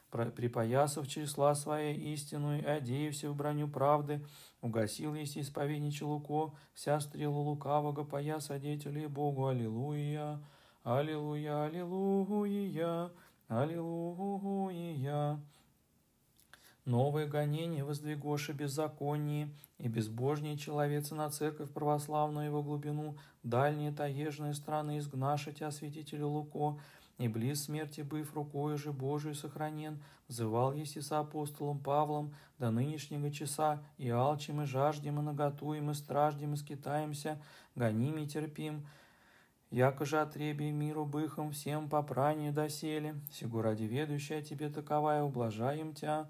припоясав 0.09 1.05
числа 1.07 1.53
своей 1.55 2.13
истину 2.13 2.57
и 2.57 2.63
одеявся 2.63 3.29
в 3.29 3.35
броню 3.35 3.67
правды, 3.67 4.25
угасил 4.61 5.13
есть 5.13 5.37
исповедничий 5.37 6.05
луко, 6.05 6.53
вся 6.73 7.01
стрела 7.01 7.39
лукавого 7.39 8.05
пояс 8.05 8.51
одетелей 8.51 9.07
Богу. 9.07 9.47
Аллилуйя, 9.47 10.39
Аллилуйя, 10.83 11.65
Аллилуйя, 11.65 13.11
Аллилуйя. 13.49 15.41
Новое 16.85 17.27
гонение 17.27 17.85
воздвигоши 17.85 18.51
беззаконие 18.51 19.49
и 19.77 19.87
безбожнее 19.87 20.57
человеца 20.57 21.15
на 21.15 21.29
церковь 21.29 21.71
православную 21.71 22.47
его 22.47 22.61
глубину, 22.61 23.17
дальние 23.41 23.93
таежные 23.93 24.53
страны 24.53 24.97
изгнашить 24.97 25.61
осветителю 25.61 26.27
Луко, 26.27 26.77
и 27.19 27.29
близ 27.29 27.65
смерти 27.65 28.01
быв 28.01 28.33
рукою 28.33 28.77
же 28.77 28.91
Божию 28.91 29.33
сохранен, 29.33 30.03
взывал 30.27 30.73
еси 30.73 30.99
с 30.99 31.11
апостолом 31.13 31.79
Павлом 31.79 32.33
до 32.59 32.69
нынешнего 32.69 33.31
часа, 33.31 33.81
и 33.97 34.09
алчим, 34.09 34.61
и 34.61 34.65
жаждем, 34.65 35.19
и 35.19 35.23
наготуем, 35.23 35.89
и 35.89 35.93
страждем, 35.93 36.53
и 36.53 36.57
скитаемся, 36.57 37.41
гоним 37.75 38.17
и 38.17 38.27
терпим, 38.27 38.85
яко 39.69 40.03
же 40.03 40.19
отребий 40.19 40.71
миру 40.71 41.05
быхом 41.05 41.51
всем 41.51 41.87
попранию 41.87 42.51
доселе, 42.51 43.15
сего 43.31 43.61
ради 43.61 43.83
ведущая 43.83 44.41
тебе 44.41 44.69
таковая, 44.69 45.23
ублажаем 45.23 45.93
тя, 45.93 46.27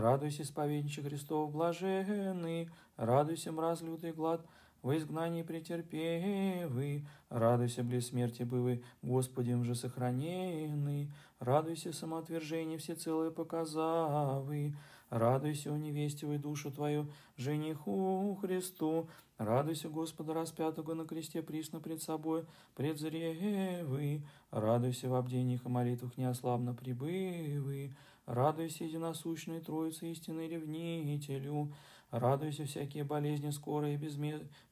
радуйся, 0.00 0.42
исповедниче 0.42 1.02
Христов 1.02 1.52
блаженный, 1.52 2.68
радуйся, 2.96 3.52
мраз 3.52 3.80
лютый 3.80 4.12
глад, 4.12 4.44
во 4.82 4.96
изгнании 4.96 5.42
претерпевы, 5.42 7.06
радуйся, 7.30 7.84
близ 7.84 8.08
смерти 8.08 8.42
бывы, 8.42 8.82
Господем 9.02 9.64
же 9.64 9.74
сохраненный, 9.74 11.10
радуйся, 11.38 11.92
самоотвержение 11.92 12.76
всецелое 12.76 13.30
показавы, 13.30 14.76
радуйся, 15.10 15.72
у 15.72 15.76
невестивой 15.76 16.38
душу 16.38 16.72
твою, 16.72 17.08
жениху 17.36 18.36
Христу, 18.42 19.08
радуйся, 19.38 19.88
Господа 19.88 20.34
распятого 20.34 20.94
на 20.94 21.06
кресте 21.06 21.40
присно 21.40 21.78
пред 21.80 22.02
собой, 22.02 22.44
предзревы, 22.74 24.24
радуйся 24.50 25.08
в 25.08 25.14
обдениях 25.14 25.64
и 25.64 25.68
молитвах 25.68 26.18
неослабно 26.18 26.74
прибывы, 26.74 27.94
радуйся, 28.26 28.84
единосущной 28.84 29.60
Троице 29.60 30.10
истинной 30.12 30.48
ревнителю, 30.48 31.72
Радуйся 32.14 32.64
всякие 32.64 33.02
болезни 33.02 33.50
скорые, 33.50 33.96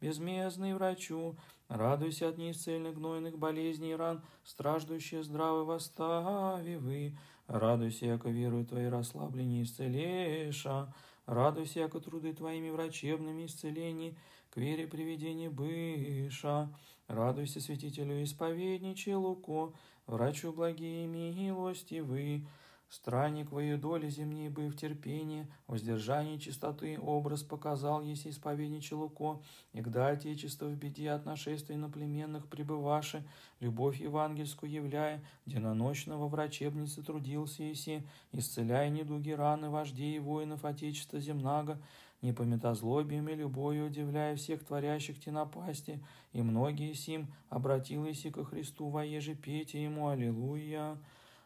безмездные 0.00 0.76
врачу. 0.76 1.36
Радуйся 1.66 2.28
от 2.28 2.38
неисцельных 2.38 2.94
гнойных 2.94 3.36
болезней 3.36 3.90
и 3.90 3.96
ран, 3.96 4.22
страждущие 4.44 5.24
здравы 5.24 5.64
восстави 5.64 6.76
вы. 6.76 7.18
Радуйся, 7.48 8.06
яко 8.06 8.28
верую 8.28 8.64
твои 8.64 8.86
расслабление 8.86 9.64
исцелеша. 9.64 10.94
Радуйся, 11.26 11.80
яко 11.80 11.98
труды 11.98 12.32
твоими 12.32 12.70
врачебными 12.70 13.46
исцелений, 13.46 14.16
к 14.50 14.56
вере 14.58 14.86
приведения 14.86 15.50
быша. 15.50 16.72
Радуйся, 17.08 17.60
святителю 17.60 18.22
исповедниче 18.22 19.16
Луко, 19.16 19.72
врачу 20.06 20.52
благие 20.52 21.08
милости 21.08 21.98
вы. 21.98 22.46
Странник 22.92 23.50
в 23.50 23.58
ее 23.58 23.78
доле 23.78 24.10
земней 24.10 24.50
бы 24.50 24.68
в 24.68 24.76
терпении, 24.76 25.46
воздержании 25.66 26.36
чистоты 26.36 27.00
образ 27.00 27.42
показал, 27.42 28.02
если 28.02 28.28
исповедниче 28.28 28.96
Луко, 28.96 29.40
и 29.72 29.80
когда 29.80 30.08
Отечество 30.08 30.66
в 30.66 30.76
беде 30.76 31.08
от 31.08 31.24
нашествий 31.24 31.76
наплеменных 31.76 32.48
пребываше, 32.48 33.24
любовь 33.60 33.98
евангельскую 33.98 34.70
являя, 34.70 35.24
деноночного 35.46 36.28
врачебницы 36.28 37.02
трудился 37.02 37.62
еси, 37.62 38.06
исцеляя 38.32 38.90
недуги 38.90 39.30
раны 39.30 39.70
вождей 39.70 40.16
и 40.16 40.20
воинов 40.20 40.66
Отечества 40.66 41.18
земнаго, 41.18 41.80
не 42.20 42.34
помета 42.34 42.74
злобием 42.74 43.26
и 43.30 43.34
любовью 43.34 43.86
удивляя 43.86 44.36
всех 44.36 44.66
творящих 44.66 45.18
те 45.18 45.30
напасти, 45.30 45.98
и 46.34 46.42
многие 46.42 46.92
сим 46.92 47.32
обратились 47.48 48.26
и 48.26 48.30
ко 48.30 48.44
Христу 48.44 48.88
воеже 48.88 49.34
пейте 49.34 49.82
ему 49.82 50.08
Аллилуйя. 50.08 50.98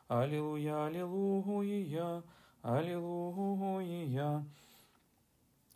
Аллилуйя, 0.08 0.86
аллилуйя, 0.86 2.22
аллилуйя. 2.62 4.44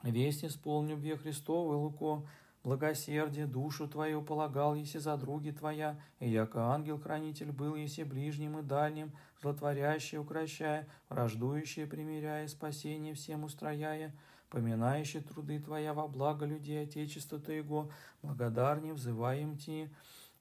Весть 0.05 0.45
исполню 0.45 0.97
бе 0.97 1.17
Христовы, 1.17 1.75
Луко, 1.75 2.23
благосердие 2.63 3.47
душу 3.47 3.89
твою 3.89 4.23
полагал, 4.23 4.77
если 4.77 4.99
за 4.99 5.17
други 5.17 5.51
твоя, 5.51 5.99
и 6.21 6.31
яко 6.31 6.61
ангел-хранитель 6.61 7.51
был, 7.51 7.75
если 7.75 8.05
ближним 8.05 8.61
и 8.61 8.63
дальним, 8.63 9.11
злотворящий, 9.43 10.19
укращая, 10.19 10.87
враждующий, 11.09 11.89
примиряя, 11.89 12.47
спасение 12.47 13.15
всем 13.15 13.43
устрояя, 13.43 14.15
поминающий 14.49 15.23
труды 15.23 15.59
твоя 15.59 15.93
во 15.93 16.07
благо 16.07 16.47
людей 16.47 16.85
Отечества 16.85 17.41
Твоего, 17.41 17.91
благодарнее 18.23 18.95
взываем 18.95 19.59
Ти, 19.59 19.91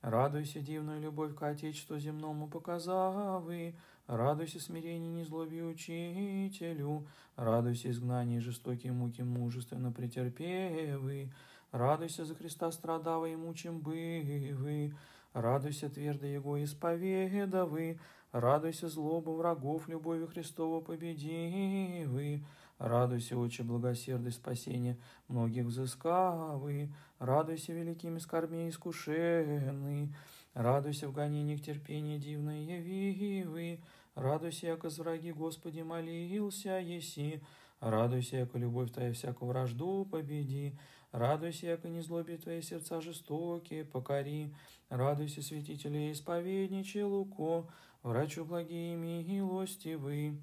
Радуйся, 0.01 0.61
дивную 0.61 1.01
любовь 1.01 1.35
к 1.35 1.43
Отечеству 1.43 1.99
земному 1.99 2.47
показавы, 2.47 3.75
радуйся 4.07 4.61
смирению 4.61 5.11
незлобию 5.11 5.69
учителю, 5.69 7.05
радуйся 7.35 7.91
изгнании 7.91 8.39
жестокие 8.39 8.93
муки 8.93 9.23
мужественно 9.23 9.91
претерпевы, 9.91 11.33
радуйся 11.73 12.23
за 12.23 12.33
Христа 12.33 12.71
страдавы 12.71 13.33
и 13.33 13.35
мучим 13.35 13.81
бывы, 13.81 14.95
радуйся 15.33 15.89
твердо 15.89 16.27
Его 16.27 16.63
исповедовы, 16.63 17.99
радуйся 18.31 18.87
злобу 18.87 19.35
врагов, 19.35 19.89
любовью 19.89 20.27
Христова 20.27 20.79
победи 20.79 22.05
вы, 22.05 22.45
радуйся, 22.79 23.37
Отче 23.37 23.63
благосердый 23.63 24.31
спасения 24.31 24.97
многих 25.27 25.65
взыскавы, 25.65 26.91
радуйся 27.19 27.73
великими 27.73 28.17
скорбей 28.17 28.69
искушенный, 28.69 30.15
радуйся 30.55 31.07
в 31.07 31.13
гонениях 31.13 31.61
терпения 31.61 32.17
дивное 32.17 32.61
явивы, 32.61 33.79
радуйся, 34.15 34.67
яко 34.67 34.89
враги 34.89 35.31
Господи 35.31 35.81
молился 35.81 36.79
еси, 36.79 37.43
радуйся, 37.79 38.37
яко 38.37 38.57
любовь 38.57 38.91
Твоя 38.91 39.13
всякую 39.13 39.49
вражду 39.49 40.07
победи, 40.09 40.75
Радуйся, 41.11 41.65
яко 41.65 41.89
не 41.89 42.01
злобе 42.01 42.37
твои 42.37 42.61
сердца 42.61 43.01
жестокие, 43.01 43.83
покори. 43.83 44.53
Радуйся, 44.89 45.41
святители 45.41 46.11
исповедниче 46.11 47.03
Луко, 47.03 47.67
врачу 48.03 48.45
благие 48.45 48.95
милостивы. 48.95 50.37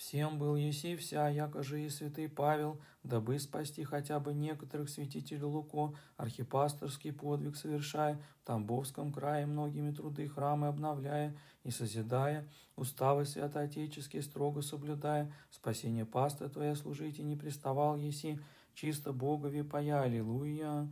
Всем 0.00 0.38
был 0.38 0.56
еси 0.56 0.96
вся, 0.96 1.28
яко 1.28 1.62
же 1.62 1.84
и 1.84 1.90
святый 1.90 2.26
Павел, 2.26 2.80
дабы 3.02 3.38
спасти 3.38 3.84
хотя 3.84 4.18
бы 4.18 4.32
некоторых 4.32 4.88
святителей 4.88 5.42
Луко, 5.42 5.94
архипасторский 6.16 7.12
подвиг 7.12 7.54
совершая, 7.54 8.18
в 8.40 8.46
Тамбовском 8.46 9.12
крае 9.12 9.44
многими 9.44 9.92
труды 9.92 10.26
храмы 10.26 10.68
обновляя 10.68 11.36
и 11.64 11.70
созидая, 11.70 12.48
уставы 12.76 13.26
святоотеческие 13.26 14.22
строго 14.22 14.62
соблюдая, 14.62 15.30
спасение 15.50 16.06
паста 16.06 16.48
твоя 16.48 16.74
служить 16.76 17.18
и 17.18 17.22
не 17.22 17.36
приставал 17.36 17.96
еси, 17.96 18.40
чисто 18.72 19.12
Богови 19.12 19.60
пая, 19.60 20.00
аллилуйя, 20.00 20.90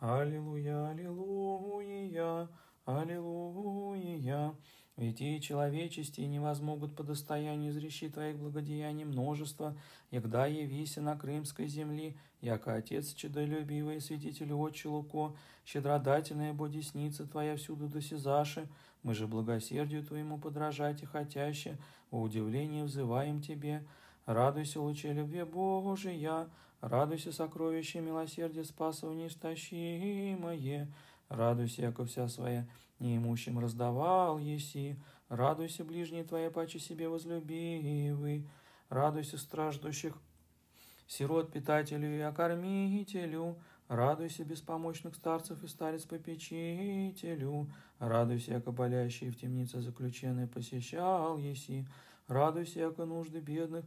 аллилуйя, 0.00 0.90
аллилуйя, 0.90 2.48
аллилуйя. 2.84 4.54
Ведь 4.96 5.20
и 5.20 5.40
человечести 5.40 6.20
не 6.22 6.38
возмогут 6.38 6.94
по 6.94 7.02
достоянию 7.02 7.70
изреши 7.70 8.10
Твоих 8.10 8.36
благодеяний 8.36 9.04
множество, 9.04 9.76
егда 10.10 10.46
явися 10.46 11.00
на 11.00 11.16
крымской 11.16 11.68
земли, 11.68 12.16
яко 12.40 12.74
Отец 12.74 13.14
чедолюбивый, 13.14 14.00
святитель 14.00 14.52
Отче 14.52 14.88
Луко, 14.88 15.34
щедродательная 15.64 16.52
бодесница 16.52 17.26
Твоя 17.26 17.56
всюду 17.56 17.88
досязаши, 17.88 18.68
мы 19.02 19.14
же 19.14 19.26
благосердию 19.26 20.04
Твоему 20.04 20.38
подражать 20.38 21.02
и 21.02 21.06
хотяще, 21.06 21.78
во 22.10 22.20
удивление 22.20 22.84
взываем 22.84 23.40
Тебе, 23.40 23.86
радуйся, 24.26 24.80
луче 24.80 25.12
любви 25.12 25.44
Божия, 25.44 26.48
Радуйся, 26.80 27.30
сокровище 27.30 28.00
милосердия 28.00 28.64
спасов 28.64 29.14
неистощимое, 29.14 30.88
радуйся, 31.28 31.82
яко 31.82 32.06
вся 32.06 32.26
своя 32.26 32.66
неимущим 33.00 33.58
раздавал 33.58 34.38
еси, 34.38 34.96
радуйся, 35.28 35.84
ближние 35.84 36.24
твои 36.24 36.50
паче 36.50 36.78
себе 36.78 37.08
возлюбивый, 37.08 38.48
радуйся, 38.88 39.38
страждущих 39.38 40.16
сирот 41.06 41.52
питателю 41.52 42.16
и 42.16 42.20
окормителю, 42.20 43.56
радуйся, 43.88 44.44
беспомощных 44.44 45.14
старцев 45.16 45.62
и 45.64 45.66
старец 45.66 46.04
попечителю, 46.04 47.68
радуйся, 47.98 48.52
яко 48.52 48.70
болящий 48.70 49.30
в 49.30 49.36
темнице 49.36 49.80
заключенный 49.80 50.46
посещал 50.46 51.38
еси, 51.38 51.86
радуйся, 52.28 52.80
яко 52.80 53.04
нужды 53.04 53.40
бедных 53.40 53.84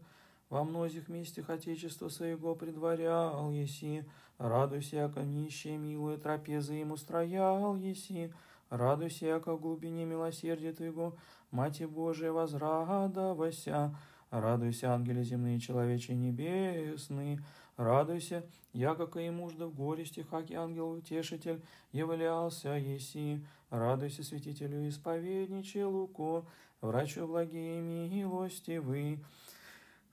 во 0.49 0.63
многих 0.63 1.07
местах 1.07 1.49
Отечества 1.49 2.09
своего 2.09 2.55
предварял 2.55 3.51
еси, 3.51 4.03
радуйся, 4.37 4.97
яко 4.97 5.21
нищие 5.21 5.77
милые 5.77 6.17
трапезы 6.17 6.73
ему 6.73 6.97
строял 6.97 7.75
еси, 7.75 8.31
радуйся, 8.69 9.25
яко 9.25 9.57
глубине 9.57 10.05
милосердия 10.05 10.73
Твоего, 10.73 11.15
Мати 11.51 11.83
Божия, 11.83 12.31
возрадовася, 12.31 13.95
радуйся, 14.31 14.93
ангели 14.93 15.23
земные, 15.23 15.59
человечи 15.59 16.11
небесные, 16.11 17.39
радуйся, 17.77 18.43
яко 18.73 19.19
и 19.19 19.29
мужда 19.29 19.67
в 19.67 19.75
горести, 19.75 20.21
хаки 20.21 20.53
ангел 20.53 20.91
утешитель, 20.91 21.61
являлся 21.91 22.69
еси, 22.69 23.45
радуйся, 23.69 24.23
святителю 24.23 24.87
исповедниче 24.87 25.85
Луко, 25.85 26.45
врачу 26.81 27.27
благие 27.27 27.81
милостивый, 27.81 29.23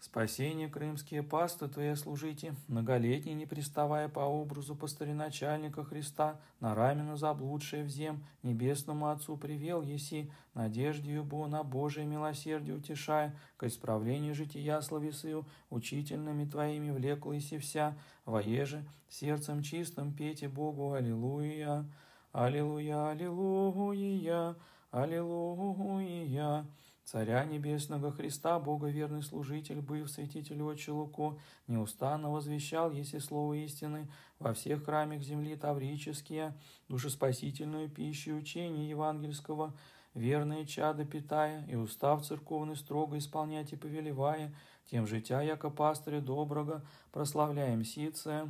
Спасение 0.01 0.71
крымские 0.71 1.23
пасты 1.23 1.69
Твоя 1.69 1.95
служите, 1.95 2.55
многолетний 2.69 3.35
не 3.35 3.45
приставая 3.45 4.09
по 4.09 4.21
образу 4.21 4.75
постареначальника 4.75 5.85
Христа, 5.85 6.41
на 6.59 6.75
рамену 6.75 7.19
заблудшее 7.19 7.85
в 7.85 7.91
зем, 7.91 8.25
небесному 8.43 9.11
Отцу 9.11 9.37
привел 9.37 9.83
еси, 9.83 10.33
надежде 10.55 11.13
юбо 11.13 11.47
на 11.49 11.63
Божие 11.63 12.07
милосердие 12.07 12.77
утешая, 12.77 13.37
к 13.59 13.65
исправлению 13.65 14.35
жития 14.35 14.81
словесию, 14.81 15.45
учительными 15.69 16.47
Твоими 16.47 16.91
влекла 16.93 17.35
еси 17.35 17.59
вся, 17.59 17.95
воеже, 18.25 18.87
сердцем 19.11 19.63
чистым 19.63 20.15
пейте 20.15 20.49
Богу, 20.49 20.95
Аллилуйя, 20.95 21.85
Аллилуйя, 22.33 23.11
Аллилуйя, 23.11 24.57
Аллилуйя. 24.93 26.65
Царя 27.11 27.45
Небесного 27.45 28.13
Христа, 28.13 28.61
Бога 28.61 28.87
верный 28.87 29.25
служитель, 29.25 29.81
быв 29.81 30.09
святитель 30.09 30.63
Отче 30.63 30.93
Луко, 30.93 31.41
неустанно 31.67 32.31
возвещал, 32.31 32.93
если 32.93 33.19
слово 33.19 33.55
истины, 33.55 34.09
во 34.39 34.55
всех 34.55 34.85
храмах 34.85 35.21
земли 35.21 35.57
таврические, 35.57 36.57
душеспасительную 36.89 37.89
пищу 37.89 38.31
и 38.31 38.35
учение 38.35 38.89
евангельского, 38.89 39.75
верные 40.15 40.67
чада 40.67 41.05
питая, 41.05 41.67
и 41.67 41.75
устав 41.75 42.25
церковный 42.25 42.77
строго 42.77 43.19
исполнять 43.19 43.73
и 43.73 43.77
повелевая, 43.77 44.55
тем 44.89 45.09
житя, 45.09 45.43
яко 45.43 45.69
пастыря 45.69 46.21
доброго, 46.21 46.87
прославляем 47.11 47.83
сице, 47.83 48.49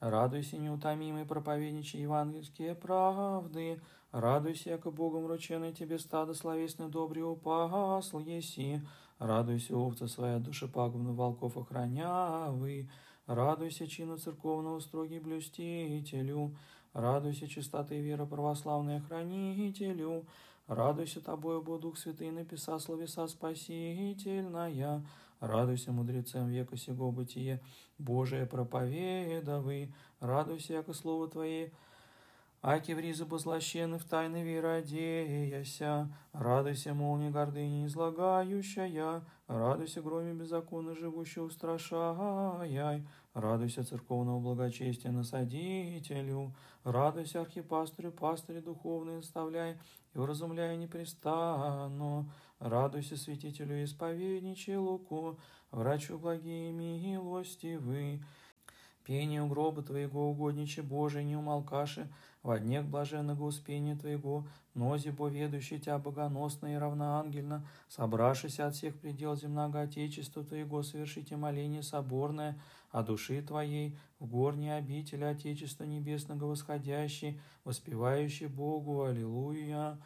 Радуйся, 0.00 0.58
неутомимый 0.58 1.24
проповедничий 1.24 2.02
евангельские 2.02 2.76
правды, 2.76 3.80
Радуйся, 4.12 4.70
яко 4.70 4.90
Богом 4.90 5.26
рученный 5.26 5.74
тебе 5.74 5.98
стадо 5.98 6.32
словесный 6.32 6.88
добрый 6.88 7.22
упасл 7.22 8.18
еси. 8.20 8.80
Радуйся, 9.18 9.76
овца 9.76 10.08
своя 10.08 10.38
душепагубно 10.38 11.12
волков 11.12 11.58
охранявы. 11.58 12.88
Радуйся, 13.26 13.86
чину 13.86 14.16
церковного 14.16 14.80
строгий 14.80 15.18
блюстителю. 15.18 16.56
Радуйся, 16.94 17.48
чистоты 17.48 18.00
вера 18.00 18.24
православная 18.24 19.00
хранителю. 19.00 20.24
Радуйся 20.66 21.20
тобою, 21.20 21.60
Бо 21.60 21.78
Дух 21.78 21.98
Святый, 21.98 22.30
написа 22.30 22.78
словеса 22.78 23.28
спасительная. 23.28 25.04
Радуйся, 25.40 25.92
мудрецам 25.92 26.48
века 26.48 26.78
сего 26.78 27.12
бытие 27.12 27.60
Божие 27.98 28.46
проповедовы. 28.46 29.92
Радуйся, 30.18 30.72
яко 30.72 30.94
слово 30.94 31.28
Твое 31.28 31.72
Аки 32.60 32.90
в 32.90 32.98
ризы 32.98 33.24
позлощены 33.24 33.98
в 33.98 34.04
тайны 34.04 34.42
веры 34.42 34.78
одеяся, 34.78 36.12
радуйся, 36.32 36.92
молнии 36.92 37.30
гордыни 37.30 37.86
излагающая, 37.86 39.22
радуйся, 39.46 40.02
громе 40.02 40.34
беззаконно 40.34 40.96
живущего 40.96 41.44
устрашаяй, 41.44 43.06
радуйся, 43.32 43.84
церковного 43.84 44.40
благочестия 44.40 45.12
насадителю, 45.12 46.52
радуйся, 46.82 47.42
архипастырю, 47.42 48.10
пастырю 48.10 48.60
духовный 48.60 49.18
наставляй 49.18 49.78
и 50.14 50.18
вразумляй 50.18 50.76
непрестанно, 50.76 52.28
радуйся, 52.58 53.16
святителю 53.16 53.84
исповедниче 53.84 54.78
Луку, 54.78 55.38
врачу 55.70 56.18
благие 56.18 56.72
милостивы, 56.72 58.20
пение 59.08 59.42
у 59.42 59.46
гроба 59.46 59.82
Твоего, 59.82 60.30
угодниче 60.30 60.82
Божий, 60.82 61.24
не 61.24 61.34
умолкаши, 61.34 62.06
во 62.42 62.58
днях 62.58 62.84
блаженного 62.84 63.42
успения 63.42 63.96
Твоего, 63.96 64.44
нози 64.74 65.08
бо 65.08 65.28
ведущий 65.28 65.80
Тя 65.80 65.98
богоносно 65.98 66.74
и 66.74 66.76
равноангельно, 66.76 67.66
собравшись 67.88 68.60
от 68.60 68.74
всех 68.74 68.94
предел 69.00 69.34
земного 69.34 69.80
Отечества 69.80 70.44
Твоего, 70.44 70.82
совершите 70.82 71.36
моление 71.36 71.82
соборное 71.82 72.60
о 72.90 73.02
души 73.02 73.40
Твоей, 73.40 73.96
в 74.18 74.26
горней 74.26 74.76
обители 74.76 75.24
Отечества 75.24 75.84
Небесного 75.84 76.44
восходящий, 76.44 77.40
воспевающий 77.64 78.48
Богу, 78.48 79.04
Аллилуйя, 79.04 79.98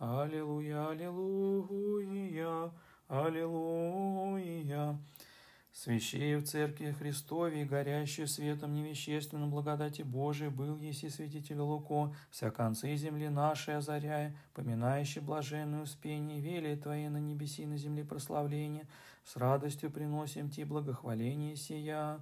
Аллилуйя, 0.00 0.88
Аллилуйя, 0.88 2.72
Аллилуйя. 3.06 4.77
Свящей 5.72 6.34
в 6.36 6.44
Церкви 6.44 6.90
Христове, 6.90 7.64
горящий 7.64 8.26
светом 8.26 8.74
невещественным 8.74 9.50
благодати 9.50 10.02
Божией, 10.02 10.50
был 10.50 10.76
еси 10.78 11.08
святитель 11.08 11.60
Луко, 11.60 12.14
вся 12.30 12.50
концы 12.50 12.96
земли 12.96 13.28
нашей 13.28 13.76
озаряя, 13.76 14.36
поминающий 14.54 15.20
блаженное 15.20 15.82
успение, 15.82 16.40
вели 16.40 16.74
Твои 16.74 17.08
на 17.08 17.18
небеси 17.18 17.64
на 17.64 17.76
земле 17.76 18.04
прославление, 18.04 18.86
с 19.24 19.36
радостью 19.36 19.90
приносим 19.90 20.50
Ти 20.50 20.64
благохваление 20.64 21.54
сия. 21.54 22.20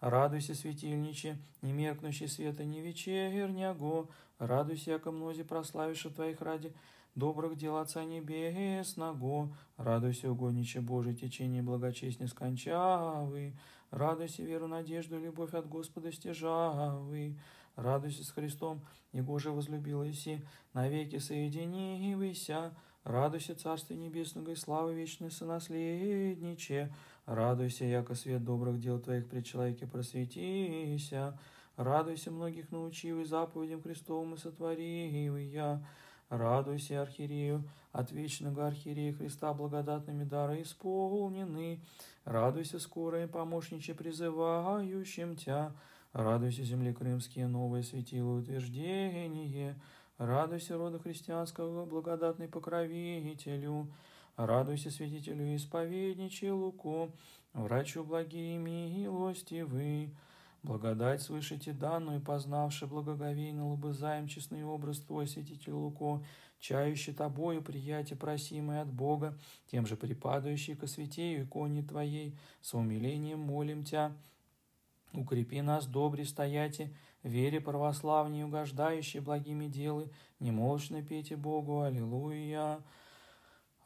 Радуйся, 0.00 0.54
светильниче, 0.54 1.38
не 1.62 1.72
меркнущий 1.72 2.28
света 2.28 2.64
не 2.64 2.80
вечерняго, 2.80 4.08
радуйся, 4.38 4.92
яко 4.92 5.10
мнози 5.10 5.42
прославишь 5.44 6.02
Твоих 6.14 6.40
ради 6.40 6.72
добрых 7.18 7.56
дел 7.56 7.76
Отца 7.76 8.04
Небесного. 8.04 9.52
Радуйся, 9.76 10.30
угодниче 10.30 10.80
Божий, 10.80 11.16
течение 11.16 11.62
благочестия 11.62 12.28
скончавы. 12.28 13.54
Радуйся, 13.90 14.44
веру, 14.44 14.68
надежду, 14.68 15.18
любовь 15.18 15.52
от 15.54 15.68
Господа 15.68 16.12
стяжавы. 16.12 17.36
Радуйся 17.74 18.24
с 18.24 18.30
Христом, 18.30 18.80
Его 19.12 19.38
же 19.38 19.50
возлюбил 19.50 20.04
Иси, 20.08 20.44
навеки 20.74 21.18
соединивайся. 21.18 22.72
Радуйся, 23.02 23.56
Царствие 23.56 23.98
Небесного 23.98 24.50
и 24.50 24.54
славы 24.54 24.94
вечной 24.94 25.32
сонаследниче. 25.32 26.94
Радуйся, 27.26 27.84
яко 27.84 28.14
свет 28.14 28.44
добрых 28.44 28.80
дел 28.80 29.00
Твоих 29.00 29.28
пред 29.28 29.44
человеке 29.44 29.86
просветися. 29.86 31.38
Радуйся, 31.76 32.30
многих 32.30 32.70
научивый 32.70 33.24
заповедям 33.24 33.82
Христовым 33.82 34.34
и 34.34 34.38
сотворивый 34.38 35.46
я. 35.46 35.82
Радуйся, 36.28 37.00
архиерею, 37.00 37.64
от 37.90 38.12
вечного 38.12 38.66
архиерея 38.66 39.14
Христа 39.14 39.54
благодатными 39.54 40.24
дары 40.24 40.60
исполнены. 40.60 41.80
Радуйся, 42.24 42.78
скорое 42.78 43.26
помощниче 43.26 43.94
призывающим 43.94 45.36
Тя. 45.36 45.72
Радуйся, 46.12 46.64
земли 46.64 46.92
крымские, 46.92 47.46
новое 47.46 47.82
светило 47.82 48.38
утверждение. 48.38 49.80
Радуйся, 50.18 50.76
рода 50.76 50.98
христианского, 50.98 51.86
благодатный 51.86 52.48
покровителю. 52.48 53.88
Радуйся, 54.36 54.90
святителю 54.90 55.56
исповедниче 55.56 56.52
Луку, 56.52 57.10
врачу 57.54 58.04
благие 58.04 58.58
милостивы. 58.58 60.10
Благодать 60.62 61.22
свыше 61.22 61.56
данную, 61.72 62.20
познавши 62.20 62.86
благоговейно 62.86 63.68
лобызаем 63.70 64.26
честный 64.26 64.64
образ 64.64 64.98
Твой, 64.98 65.28
святитель 65.28 65.72
Луко, 65.72 66.22
чающий 66.58 67.14
Тобою 67.14 67.62
приятие 67.62 68.16
просимое 68.16 68.82
от 68.82 68.92
Бога, 68.92 69.38
тем 69.70 69.86
же 69.86 69.96
припадающий 69.96 70.74
ко 70.74 70.86
святею 70.86 71.44
иконе 71.44 71.82
Твоей, 71.82 72.36
с 72.60 72.74
умилением 72.74 73.38
молим 73.38 73.84
Тя, 73.84 74.12
укрепи 75.12 75.62
нас, 75.62 75.86
добре 75.86 76.24
стояти, 76.24 76.92
вере 77.22 77.60
православней, 77.60 78.42
угождающей 78.44 79.20
благими 79.20 79.66
делы, 79.66 80.10
немолчно 80.40 81.02
пейте 81.02 81.36
Богу, 81.36 81.82
Аллилуйя. 81.82 82.80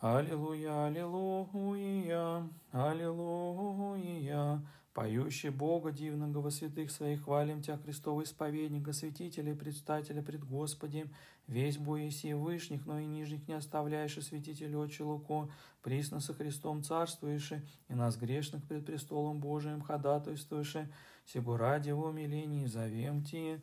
Аллилуйя, 0.01 0.87
аллилуйя, 0.87 2.49
аллилуйя. 2.73 4.61
Поющий 4.95 5.49
Бога 5.49 5.91
дивного 5.91 6.43
во 6.43 6.51
святых 6.51 6.91
своих 6.91 7.25
хвалим 7.25 7.63
Тя, 7.63 7.79
Христова 7.79 8.25
исповедника, 8.25 8.93
святителя 8.93 9.53
и 9.53 9.57
предстателя 9.57 10.23
пред 10.23 10.45
Господем, 10.45 11.11
весь 11.47 11.79
бой 11.79 12.05
еси 12.05 12.35
вышних, 12.35 12.85
но 12.85 12.99
и 12.99 13.07
нижних 13.07 13.49
не 13.49 13.55
оставляешь, 13.55 14.19
и 14.19 14.21
святитель 14.21 14.77
Отче 14.77 15.05
Луко, 15.05 15.49
присно 15.81 16.21
со 16.21 16.35
Христом 16.35 16.83
царствуешь, 16.83 17.53
и 17.89 17.95
нас 17.95 18.19
грешных 18.19 18.65
пред 18.65 18.85
престолом 18.85 19.41
Божиим 19.41 19.81
ходатайствуешь, 19.81 20.77
сего 21.25 21.57
ради 21.57 21.89
его 21.89 22.09
умилении 22.09 22.67
зовем 22.67 23.25
Ти. 23.25 23.63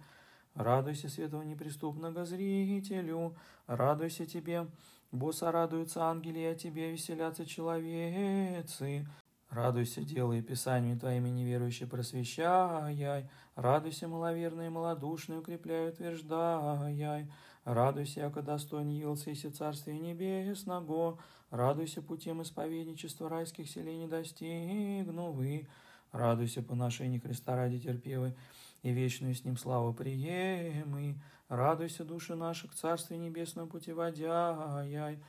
Радуйся, 0.55 1.09
святого 1.09 1.43
неприступного 1.43 2.25
зрителю, 2.25 3.35
радуйся 3.67 4.25
тебе, 4.25 4.65
Боса 5.11 5.51
радуются 5.51 6.05
ангели, 6.05 6.39
а 6.39 6.55
тебе 6.55 6.91
веселятся 6.91 7.45
человецы. 7.45 9.05
Радуйся, 9.49 10.01
делай 10.01 10.43
Писаниями 10.43 10.99
Твоими 10.99 11.29
неверующие 11.29 11.88
просвещай. 11.88 13.27
Радуйся, 13.55 14.07
маловерные 14.07 14.69
малодушные, 14.69 15.39
укрепляй, 15.39 15.89
утверждай. 15.89 17.27
Радуйся, 17.65 18.21
яко 18.21 18.43
достоин 18.43 18.89
явился 18.89 19.31
и 19.31 19.35
Царствие 19.35 19.97
Небесного. 19.97 21.17
Радуйся 21.49 22.03
путем 22.03 22.43
исповедничества 22.43 23.27
райских 23.27 23.67
селений 23.67 24.07
достигну 24.07 25.31
вы. 25.31 25.67
Радуйся 26.12 26.62
поношению 26.62 27.21
Христа 27.21 27.55
ради 27.55 27.79
терпевой 27.79 28.35
и 28.83 28.91
вечную 28.91 29.33
с 29.33 29.43
Ним 29.43 29.57
славу 29.57 29.93
приемы. 29.93 31.19
Радуйся, 31.47 32.05
души 32.05 32.35
наших, 32.35 32.75
Царствие 32.75 33.19
Небесного 33.19 33.65
путеводяй. 33.65 35.19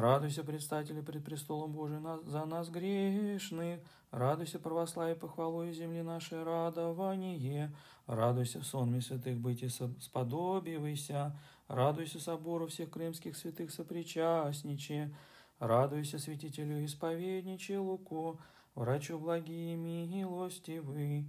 Радуйся, 0.00 0.42
предстатели 0.42 1.02
пред 1.02 1.22
престолом 1.22 1.72
Божиим 1.72 2.08
за 2.24 2.46
нас 2.46 2.70
грешных. 2.70 3.78
Радуйся, 4.10 4.58
православие, 4.58 5.16
похвалу 5.16 5.64
и 5.64 5.72
земли 5.74 6.00
нашей 6.00 6.42
радование. 6.42 7.70
Радуйся, 8.06 8.60
в 8.60 8.64
сонме 8.64 9.02
святых 9.02 9.36
быть 9.38 9.62
и 9.62 9.68
сподобивайся. 9.68 11.38
Радуйся, 11.68 12.20
собору 12.20 12.68
всех 12.68 12.88
крымских 12.88 13.36
святых 13.36 13.70
сопричастниче. 13.70 15.14
Радуйся, 15.58 16.18
святителю 16.18 16.82
исповедниче 16.86 17.76
Луко, 17.76 18.38
врачу 18.74 19.18
благие 19.18 19.76
милостивы. 19.76 21.26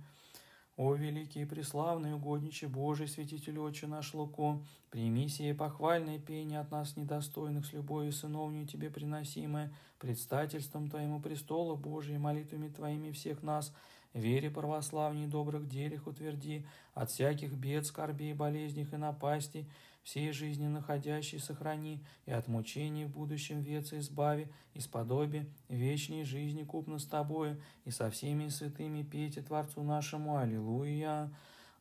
О 0.76 0.96
великий 0.96 1.44
и 1.44 1.46
преславный 1.46 2.16
угодниче 2.16 2.68
Божий, 2.68 3.08
святитель 3.08 3.60
Отче 3.60 3.86
наш 3.86 4.16
Луко, 4.16 4.60
прими 4.90 5.30
сие 5.30 5.54
похвальное 5.54 6.18
пение 6.18 6.60
от 6.60 6.72
нас 6.72 6.98
недостойных 6.98 7.68
с 7.68 7.74
любовью 7.74 8.12
сыновню 8.12 8.66
Тебе 8.66 8.90
приносимое, 8.90 9.72
предстательством 10.00 10.90
Твоему 10.90 11.22
престолу 11.22 11.78
Божий, 11.78 12.18
молитвами 12.18 12.70
Твоими 12.70 13.12
всех 13.12 13.44
нас, 13.44 13.72
вере 14.16 14.50
православней 14.50 15.28
добрых 15.28 15.70
делях 15.70 16.08
утверди, 16.08 16.66
от 16.96 17.12
всяких 17.12 17.54
бед, 17.54 17.86
скорбей, 17.86 18.34
болезней 18.34 18.88
и 18.92 18.96
напастей, 18.96 19.70
всей 20.04 20.32
жизни 20.32 20.68
находящей 20.68 21.40
сохрани, 21.40 22.04
и 22.26 22.32
от 22.32 22.48
мучений 22.48 23.06
в 23.06 23.12
будущем 23.12 23.62
веца 23.62 23.98
избави, 24.00 24.48
из 24.74 24.88
подобия 24.88 25.48
вечной 25.70 26.24
жизни 26.26 26.64
купно 26.64 27.00
с 27.00 27.06
Тобою, 27.06 27.62
и 27.86 27.92
со 27.92 28.10
всеми 28.12 28.50
святыми 28.50 29.04
пейте 29.04 29.42
Творцу 29.42 29.82
нашему. 29.84 30.38
Аллилуйя, 30.38 31.32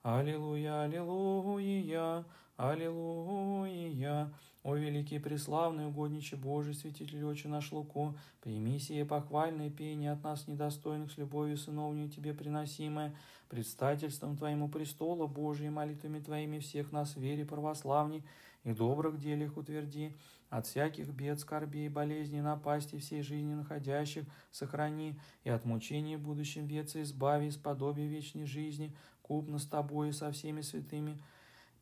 Аллилуйя, 0.02 0.82
Аллилуйя, 0.82 2.24
Аллилуйя. 2.56 4.32
О 4.64 4.74
великий 4.74 5.20
преславный 5.20 5.86
угодниче 5.86 6.34
Божий, 6.34 6.74
святитель 6.74 7.24
Отче 7.24 7.46
наш 7.46 7.70
Луко, 7.70 8.14
прими 8.40 8.80
сие 8.80 9.04
похвальное 9.04 9.70
пение 9.70 10.10
от 10.10 10.24
нас 10.24 10.48
недостойных 10.48 11.12
с 11.12 11.18
любовью 11.18 11.56
сыновней 11.56 12.08
Тебе 12.08 12.34
приносимое, 12.34 13.14
предстательством 13.48 14.36
Твоему 14.36 14.68
престола 14.68 15.28
Божий, 15.28 15.70
молитвами 15.70 16.18
Твоими 16.18 16.58
всех 16.58 16.90
нас 16.90 17.14
вере 17.14 17.44
православней 17.44 18.24
и 18.64 18.72
добрых 18.72 19.20
делях 19.20 19.56
утверди, 19.56 20.16
от 20.50 20.66
всяких 20.66 21.08
бед, 21.08 21.40
скорбей, 21.40 21.88
болезней, 21.88 22.40
напасти 22.40 22.98
всей 22.98 23.22
жизни 23.22 23.54
находящих 23.54 24.24
сохрани, 24.50 25.18
и 25.44 25.50
от 25.50 25.64
мучений 25.64 26.16
в 26.16 26.22
будущем 26.22 26.66
веце 26.66 27.02
избави, 27.02 27.46
из 27.46 27.56
подобия 27.56 28.06
вечной 28.06 28.44
жизни, 28.44 28.94
купно 29.32 29.58
с 29.58 29.64
Тобою 29.64 30.12
со 30.12 30.30
всеми 30.30 30.60
святыми. 30.60 31.18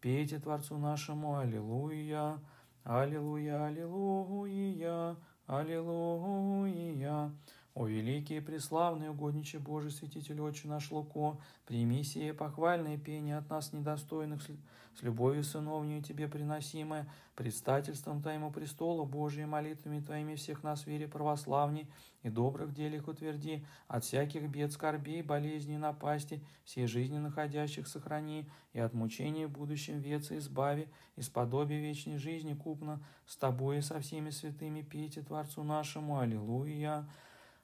Пейте 0.01 0.39
Творцу 0.39 0.79
нашему, 0.79 1.37
Аллилуйя! 1.37 2.39
Аллилуйя, 2.85 3.67
аллилуйя, 3.67 5.17
аллилуйя. 5.49 7.33
О 7.81 7.87
великий 7.87 8.37
и 8.37 8.41
преславный 8.41 9.09
угодниче 9.09 9.59
Божий, 9.59 9.91
святитель 9.91 10.39
Отче 10.43 10.69
наш 10.69 10.91
Луко, 10.91 11.41
прими 11.65 12.05
сие 12.05 12.35
похвальное 12.35 12.99
пение 12.99 13.39
от 13.39 13.49
нас 13.49 13.73
недостойных, 13.73 14.43
с 14.43 15.01
любовью 15.01 15.43
сыновней 15.43 16.03
Тебе 16.03 16.29
приносимое, 16.29 17.11
предстательством 17.35 18.21
Твоему 18.21 18.51
престолу 18.51 19.07
Божией 19.07 19.47
молитвами 19.47 20.01
Твоими 20.01 20.35
всех 20.35 20.63
нас 20.63 20.87
вере 20.87 21.09
православней 21.09 21.89
и 22.23 22.29
добрых 22.29 22.75
делях 22.75 23.09
утверди, 23.09 23.65
от 23.89 24.05
всяких 24.05 24.51
бед, 24.51 24.73
скорбей, 24.73 25.23
болезней, 25.23 25.79
напасти, 25.79 26.45
всей 26.65 26.87
жизни 26.87 27.17
находящих 27.17 27.89
сохрани, 27.89 28.47
и 28.75 28.79
от 28.79 28.93
мучения 28.93 29.47
в 29.47 29.53
будущем 29.53 30.01
веца 30.01 30.37
избави, 30.37 30.87
из 31.17 31.31
подобия 31.31 31.81
вечной 31.81 32.19
жизни 32.19 32.53
купно, 32.53 33.03
с 33.25 33.39
Тобой 33.39 33.79
и 33.79 33.81
со 33.81 34.01
всеми 34.01 34.29
святыми 34.29 34.83
пейте 34.83 35.23
Творцу 35.23 35.63
нашему. 35.63 36.19
Аллилуйя! 36.19 37.07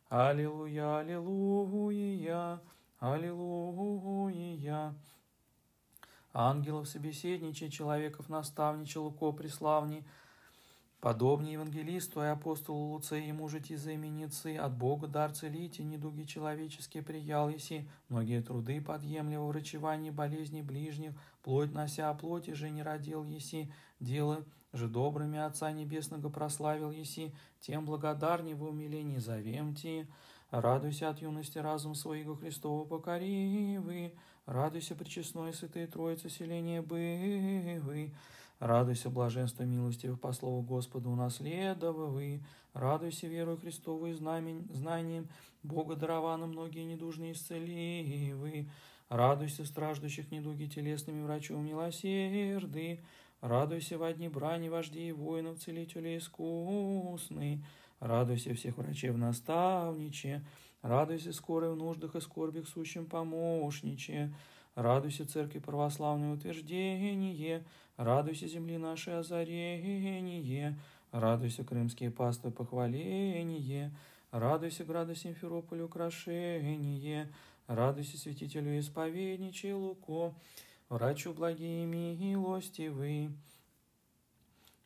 Аллилуйя, 0.09 0.99
аллилуйя, 0.99 2.61
аллилуйя. 3.01 4.95
Ангелов 6.33 6.89
собеседничай, 6.89 7.71
человеков 7.71 8.29
наставничай, 8.29 9.03
луко 9.03 9.33
преславней, 9.33 10.05
Подобнее 11.01 11.53
евангелисту 11.53 12.23
и 12.23 12.27
апостолу 12.27 12.93
Луце 12.93 13.17
ему 13.17 13.49
жити 13.49 13.77
за 13.77 13.95
именицы, 13.95 14.57
от 14.57 14.77
Бога 14.77 15.07
дар 15.07 15.31
целите, 15.31 15.85
недуги 15.85 16.23
человеческие 16.25 17.03
приял 17.03 17.49
еси, 17.49 17.89
многие 18.09 18.43
труды 18.43 18.81
подъемли 18.81 19.37
во 19.37 19.47
врачевании 19.47 20.11
болезней 20.11 20.63
ближних, 20.63 21.13
плоть 21.43 21.73
нося, 21.73 22.13
плоти 22.15 22.53
же 22.53 22.71
не 22.71 22.83
родил 22.83 23.25
еси, 23.25 23.71
дело 24.01 24.45
же 24.77 24.89
добрыми 24.89 25.39
Отца 25.39 25.73
Небесного 25.73 26.29
прославил 26.29 26.91
еси, 26.91 27.33
тем 27.61 27.85
благодарней 27.85 28.55
в 28.55 28.65
умилении 28.65 29.19
зовем 29.19 29.75
ти. 29.75 30.07
Радуйся 30.51 31.11
от 31.11 31.21
юности 31.21 31.59
разум 31.59 31.95
своего 31.95 32.37
Христова 32.37 32.85
покоривы, 32.85 34.13
Радуйся, 34.47 34.95
причестной 34.95 35.53
святой 35.53 35.89
Троицы, 35.89 36.29
селение 36.29 36.83
бывы, 36.83 38.13
Радуйся, 38.61 39.11
блаженство 39.11 39.65
милости 39.65 40.15
по 40.15 40.33
слову 40.33 40.63
Господа 40.63 41.09
унаследовавы, 41.09 42.43
Радуйся, 42.75 43.27
верою 43.27 43.59
Христову 43.59 44.07
и 44.07 44.13
знамень, 44.13 44.69
знанием 44.73 45.29
Бога 45.65 45.97
даровано 45.97 46.47
многие 46.47 46.85
недужные 46.85 47.33
исцеливы, 47.33 48.69
Радуйся, 49.09 49.65
страждущих 49.65 50.31
недуги 50.31 50.67
телесными 50.67 51.25
врачом 51.25 51.65
милосерды, 51.65 53.01
Радуйся 53.47 53.97
во 53.97 54.13
дни 54.13 54.29
брани 54.29 54.69
вождей 54.69 55.13
воинов, 55.13 55.61
целителей 55.61 56.19
искусный, 56.19 57.63
Радуйся 58.01 58.53
всех 58.55 58.77
врачев 58.77 59.17
наставниче, 59.17 60.45
Радуйся 60.83 61.33
скорой 61.33 61.73
в 61.73 61.77
нуждах 61.77 62.17
и 62.17 62.21
скорбях 62.21 62.67
сущим 62.67 63.07
помощниче, 63.07 64.35
Радуйся, 64.75 65.29
церкви 65.29 65.61
православное 65.61 66.35
утверждение, 66.35 67.65
Радуйся, 67.97 68.49
земли 68.49 68.79
нашей 68.79 69.17
озарение, 69.17 70.77
Радуйся, 71.13 71.63
крымские 71.63 72.11
паствы 72.11 72.51
похваление, 72.51 73.93
Радуйся, 74.33 74.83
града 74.83 75.15
Симферополь 75.15 75.83
украшение, 75.83 77.33
Радуйся, 77.69 78.19
святителю 78.19 78.77
исповедничей 78.81 79.73
Луко, 79.73 80.35
Врачу 80.89 81.35
благие 81.35 81.85
милостивый, 81.85 83.37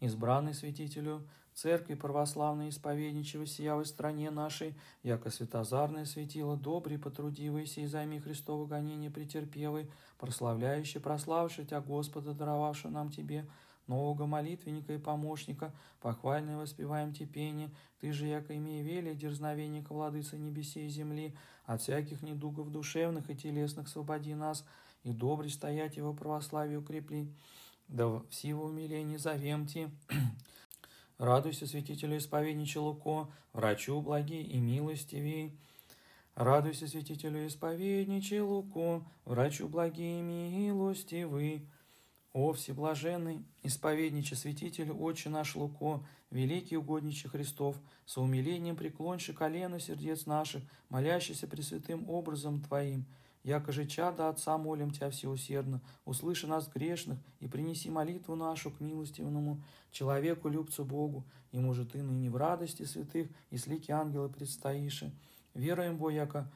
избранный 0.00 0.54
святителю 0.54 1.28
Церкви 1.52 1.92
православной 1.92 2.70
исповедничего 2.70 3.44
в 3.44 3.84
стране 3.84 4.30
нашей, 4.30 4.74
яко 5.02 5.28
святозарное 5.28 6.06
светило, 6.06 6.56
добрый, 6.56 6.98
потрудивайся 6.98 7.82
и 7.82 7.86
займи 7.86 8.18
Христово 8.18 8.66
гонение 8.66 9.10
претерпевый, 9.10 9.90
прославляющий, 10.16 11.00
прославший 11.00 11.66
Тя 11.66 11.82
Господа, 11.82 12.32
даровавший 12.32 12.90
нам 12.90 13.10
Тебе, 13.10 13.46
нового 13.86 14.24
молитвенника 14.24 14.94
и 14.94 14.98
помощника, 14.98 15.70
похвальное 16.00 16.56
воспеваем 16.56 17.12
Те 17.12 17.26
Ты 18.00 18.12
же, 18.12 18.26
яко 18.26 18.56
имея 18.56 18.82
велие 18.82 19.14
дерзновенника, 19.14 19.92
владыца 19.92 20.38
небесей 20.38 20.86
и 20.86 20.88
земли, 20.88 21.36
от 21.66 21.82
всяких 21.82 22.22
недугов 22.22 22.70
душевных 22.70 23.28
и 23.28 23.36
телесных 23.36 23.86
свободи 23.88 24.34
нас, 24.34 24.64
и 25.04 25.12
добрый 25.12 25.50
стоять 25.50 25.96
его 25.96 26.12
православие 26.12 26.78
укрепли. 26.78 27.32
Да 27.88 28.06
в 28.06 28.26
силу 28.30 28.66
умиления 28.66 29.18
зовем 29.18 29.66
Ти, 29.66 29.88
Радуйся, 31.20 31.66
святителю 31.66 32.16
исповеднича 32.16 32.80
Луко, 32.80 33.28
врачу 33.52 34.00
благий 34.00 34.42
и 34.42 34.58
милостивей. 34.58 35.54
Радуйся, 36.34 36.88
святителю 36.88 37.46
исповеднича 37.46 38.42
Луко, 38.42 39.04
врачу 39.26 39.68
благий 39.68 40.18
и 40.18 40.22
милостивый. 40.22 41.68
О, 42.32 42.54
всеблаженный, 42.54 43.44
исповедниче 43.62 44.34
святитель, 44.34 44.92
отче 44.92 45.28
наш 45.28 45.56
Луко, 45.56 46.02
великий 46.30 46.78
угодничий 46.78 47.28
Христов, 47.28 47.76
со 48.06 48.22
умилением 48.22 48.76
преклонши 48.76 49.34
колено 49.34 49.78
сердец 49.78 50.24
наших, 50.24 50.62
молящийся 50.88 51.46
пресвятым 51.46 52.08
образом 52.08 52.62
Твоим, 52.62 53.04
Яко 53.42 53.72
же 53.72 53.87
чада 53.87 54.29
Отца 54.29 54.59
молим 54.59 54.90
Тебя 54.90 55.11
всеусердно, 55.11 55.81
услыши 56.05 56.46
нас 56.46 56.68
грешных 56.68 57.18
и 57.40 57.48
принеси 57.48 57.88
молитву 57.88 58.37
нашу 58.37 58.70
к 58.70 58.81
милостивному 58.81 59.62
человеку, 59.90 60.48
любцу 60.48 60.85
Богу, 60.85 61.24
ему 61.53 61.72
же 61.72 61.87
Ты 61.87 62.03
ныне 62.03 62.31
в 62.31 62.37
радости 62.37 62.85
святых 62.85 63.29
и 63.50 63.57
с 63.57 63.66
лики 63.66 63.90
ангелы 63.90 64.29
предстоишь. 64.29 65.05
Веруем, 65.55 65.96
Бо, 65.96 66.11
яко 66.11 66.50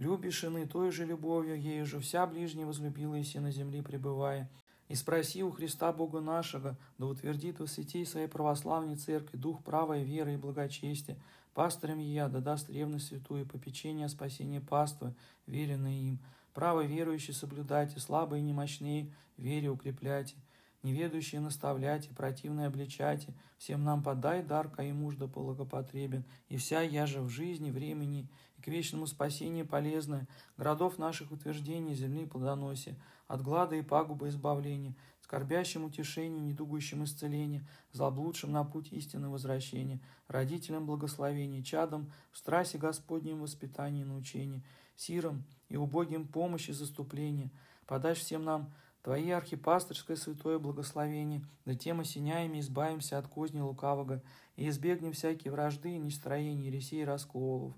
любишь 0.00 0.44
ины 0.44 0.66
той 0.66 0.90
же 0.90 1.04
любовью, 1.04 1.60
ею 1.60 1.86
же 1.86 2.00
вся 2.00 2.26
ближняя 2.26 2.66
возлюбила 2.66 3.14
и 3.14 3.38
на 3.38 3.52
земле 3.52 3.82
пребывая. 3.82 4.50
И 4.88 4.94
спроси 4.96 5.44
у 5.44 5.52
Христа 5.52 5.92
Бога 5.92 6.20
нашего, 6.20 6.76
да 6.98 7.06
утвердит 7.06 7.60
во 7.60 7.66
святей 7.68 8.04
своей 8.04 8.26
православной 8.26 8.96
церкви 8.96 9.36
дух 9.36 9.62
правой 9.62 10.02
веры 10.02 10.34
и 10.34 10.36
благочестия, 10.36 11.16
Пастырем 11.54 11.98
я 11.98 12.28
да 12.28 12.40
даст 12.40 12.70
ревность 12.70 13.08
святую, 13.08 13.46
попечение 13.46 14.06
о 14.06 14.08
спасении 14.08 14.58
паствы, 14.60 15.14
веренное 15.46 15.98
им. 15.98 16.18
Право 16.54 16.82
верующие 16.82 17.34
соблюдайте, 17.34 18.00
слабые 18.00 18.40
и 18.40 18.44
немощные, 18.44 19.12
вере 19.36 19.68
укрепляйте. 19.68 20.36
Неведущие 20.82 21.42
наставляйте, 21.42 22.08
противные 22.14 22.66
обличайте. 22.66 23.34
Всем 23.58 23.84
нам 23.84 24.02
подай 24.02 24.42
дар, 24.42 24.68
каи 24.70 24.92
мужда 24.92 25.26
благопотребен. 25.26 26.24
И 26.48 26.56
вся 26.56 26.80
я 26.80 27.06
же 27.06 27.20
в 27.20 27.28
жизни, 27.28 27.70
времени 27.70 28.30
и 28.56 28.62
к 28.62 28.68
вечному 28.68 29.06
спасению 29.06 29.66
полезная, 29.66 30.26
городов 30.56 30.96
наших 30.96 31.32
утверждений, 31.32 31.94
земли 31.94 32.24
плодоносия, 32.24 32.96
от 33.28 33.42
глада 33.42 33.76
и 33.76 33.82
пагубы 33.82 34.28
избавления, 34.28 34.94
скорбящим 35.30 35.84
утешение, 35.84 36.40
недугующим 36.40 37.04
исцеление, 37.04 37.64
заблудшим 37.92 38.50
на 38.50 38.64
путь 38.64 38.92
истины 38.92 39.28
возвращения, 39.28 40.00
родителям 40.26 40.86
благословения, 40.86 41.62
чадом 41.62 42.10
в 42.32 42.38
страсти 42.38 42.78
Господнем 42.78 43.40
воспитании 43.40 44.02
и 44.02 44.04
научении, 44.04 44.64
сиром 44.96 45.44
и 45.68 45.76
убогим 45.76 46.26
помощи 46.26 46.72
заступления, 46.72 47.52
подашь 47.86 48.18
всем 48.18 48.42
нам 48.42 48.72
Твои 49.04 49.30
архипастырское 49.30 50.16
святое 50.16 50.58
благословение, 50.58 51.46
да 51.64 51.76
тем 51.76 52.00
осеняями 52.00 52.58
избавимся 52.58 53.16
от 53.16 53.28
козни 53.28 53.60
лукавого 53.60 54.22
и 54.56 54.68
избегнем 54.68 55.12
всякие 55.12 55.52
вражды, 55.52 55.96
нестроений, 55.96 56.66
ересей 56.66 57.02
и 57.02 57.04
расколов. 57.04 57.74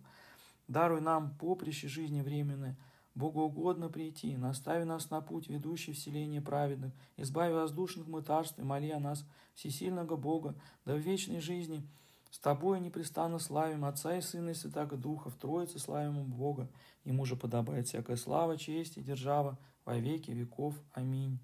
Даруй 0.69 1.03
нам 1.03 1.37
поприще 1.37 1.87
жизни 1.87 2.23
временное, 2.23 2.79
Богоугодно 3.15 3.91
прийти, 3.91 4.37
настави 4.37 4.85
нас 4.85 5.11
на 5.11 5.21
путь, 5.21 5.49
ведущий 5.49 5.93
в 5.93 5.99
селение 5.99 6.41
праведных, 6.41 6.93
избави 7.17 7.53
воздушных 7.53 8.07
мытарств 8.07 8.59
и 8.59 8.63
моли 8.63 8.91
о 8.91 9.01
нас, 9.01 9.27
всесильного 9.55 10.17
Бога, 10.17 10.55
да 10.85 10.95
в 10.95 10.99
вечной 10.99 11.41
жизни 11.41 11.87
с 12.31 12.39
Тобой 12.39 12.81
непрестанно 12.81 13.39
славим 13.39 13.85
Отца 13.85 14.17
и 14.17 14.23
Сына 14.23 14.51
и 14.51 14.55
Святаго 14.55 14.97
Духа, 14.97 15.29
в 15.29 15.37
Троице 15.37 15.79
славим 15.79 16.25
Бога. 16.25 16.71
Ему 17.05 17.27
же 17.27 17.37
подобает 17.37 17.87
всякая 17.87 18.17
слава, 18.17 18.57
честь 18.57 18.97
и 18.97 19.03
держава 19.03 19.59
во 19.85 19.99
веки 19.99 20.31
веков. 20.31 20.75
Аминь. 20.93 21.39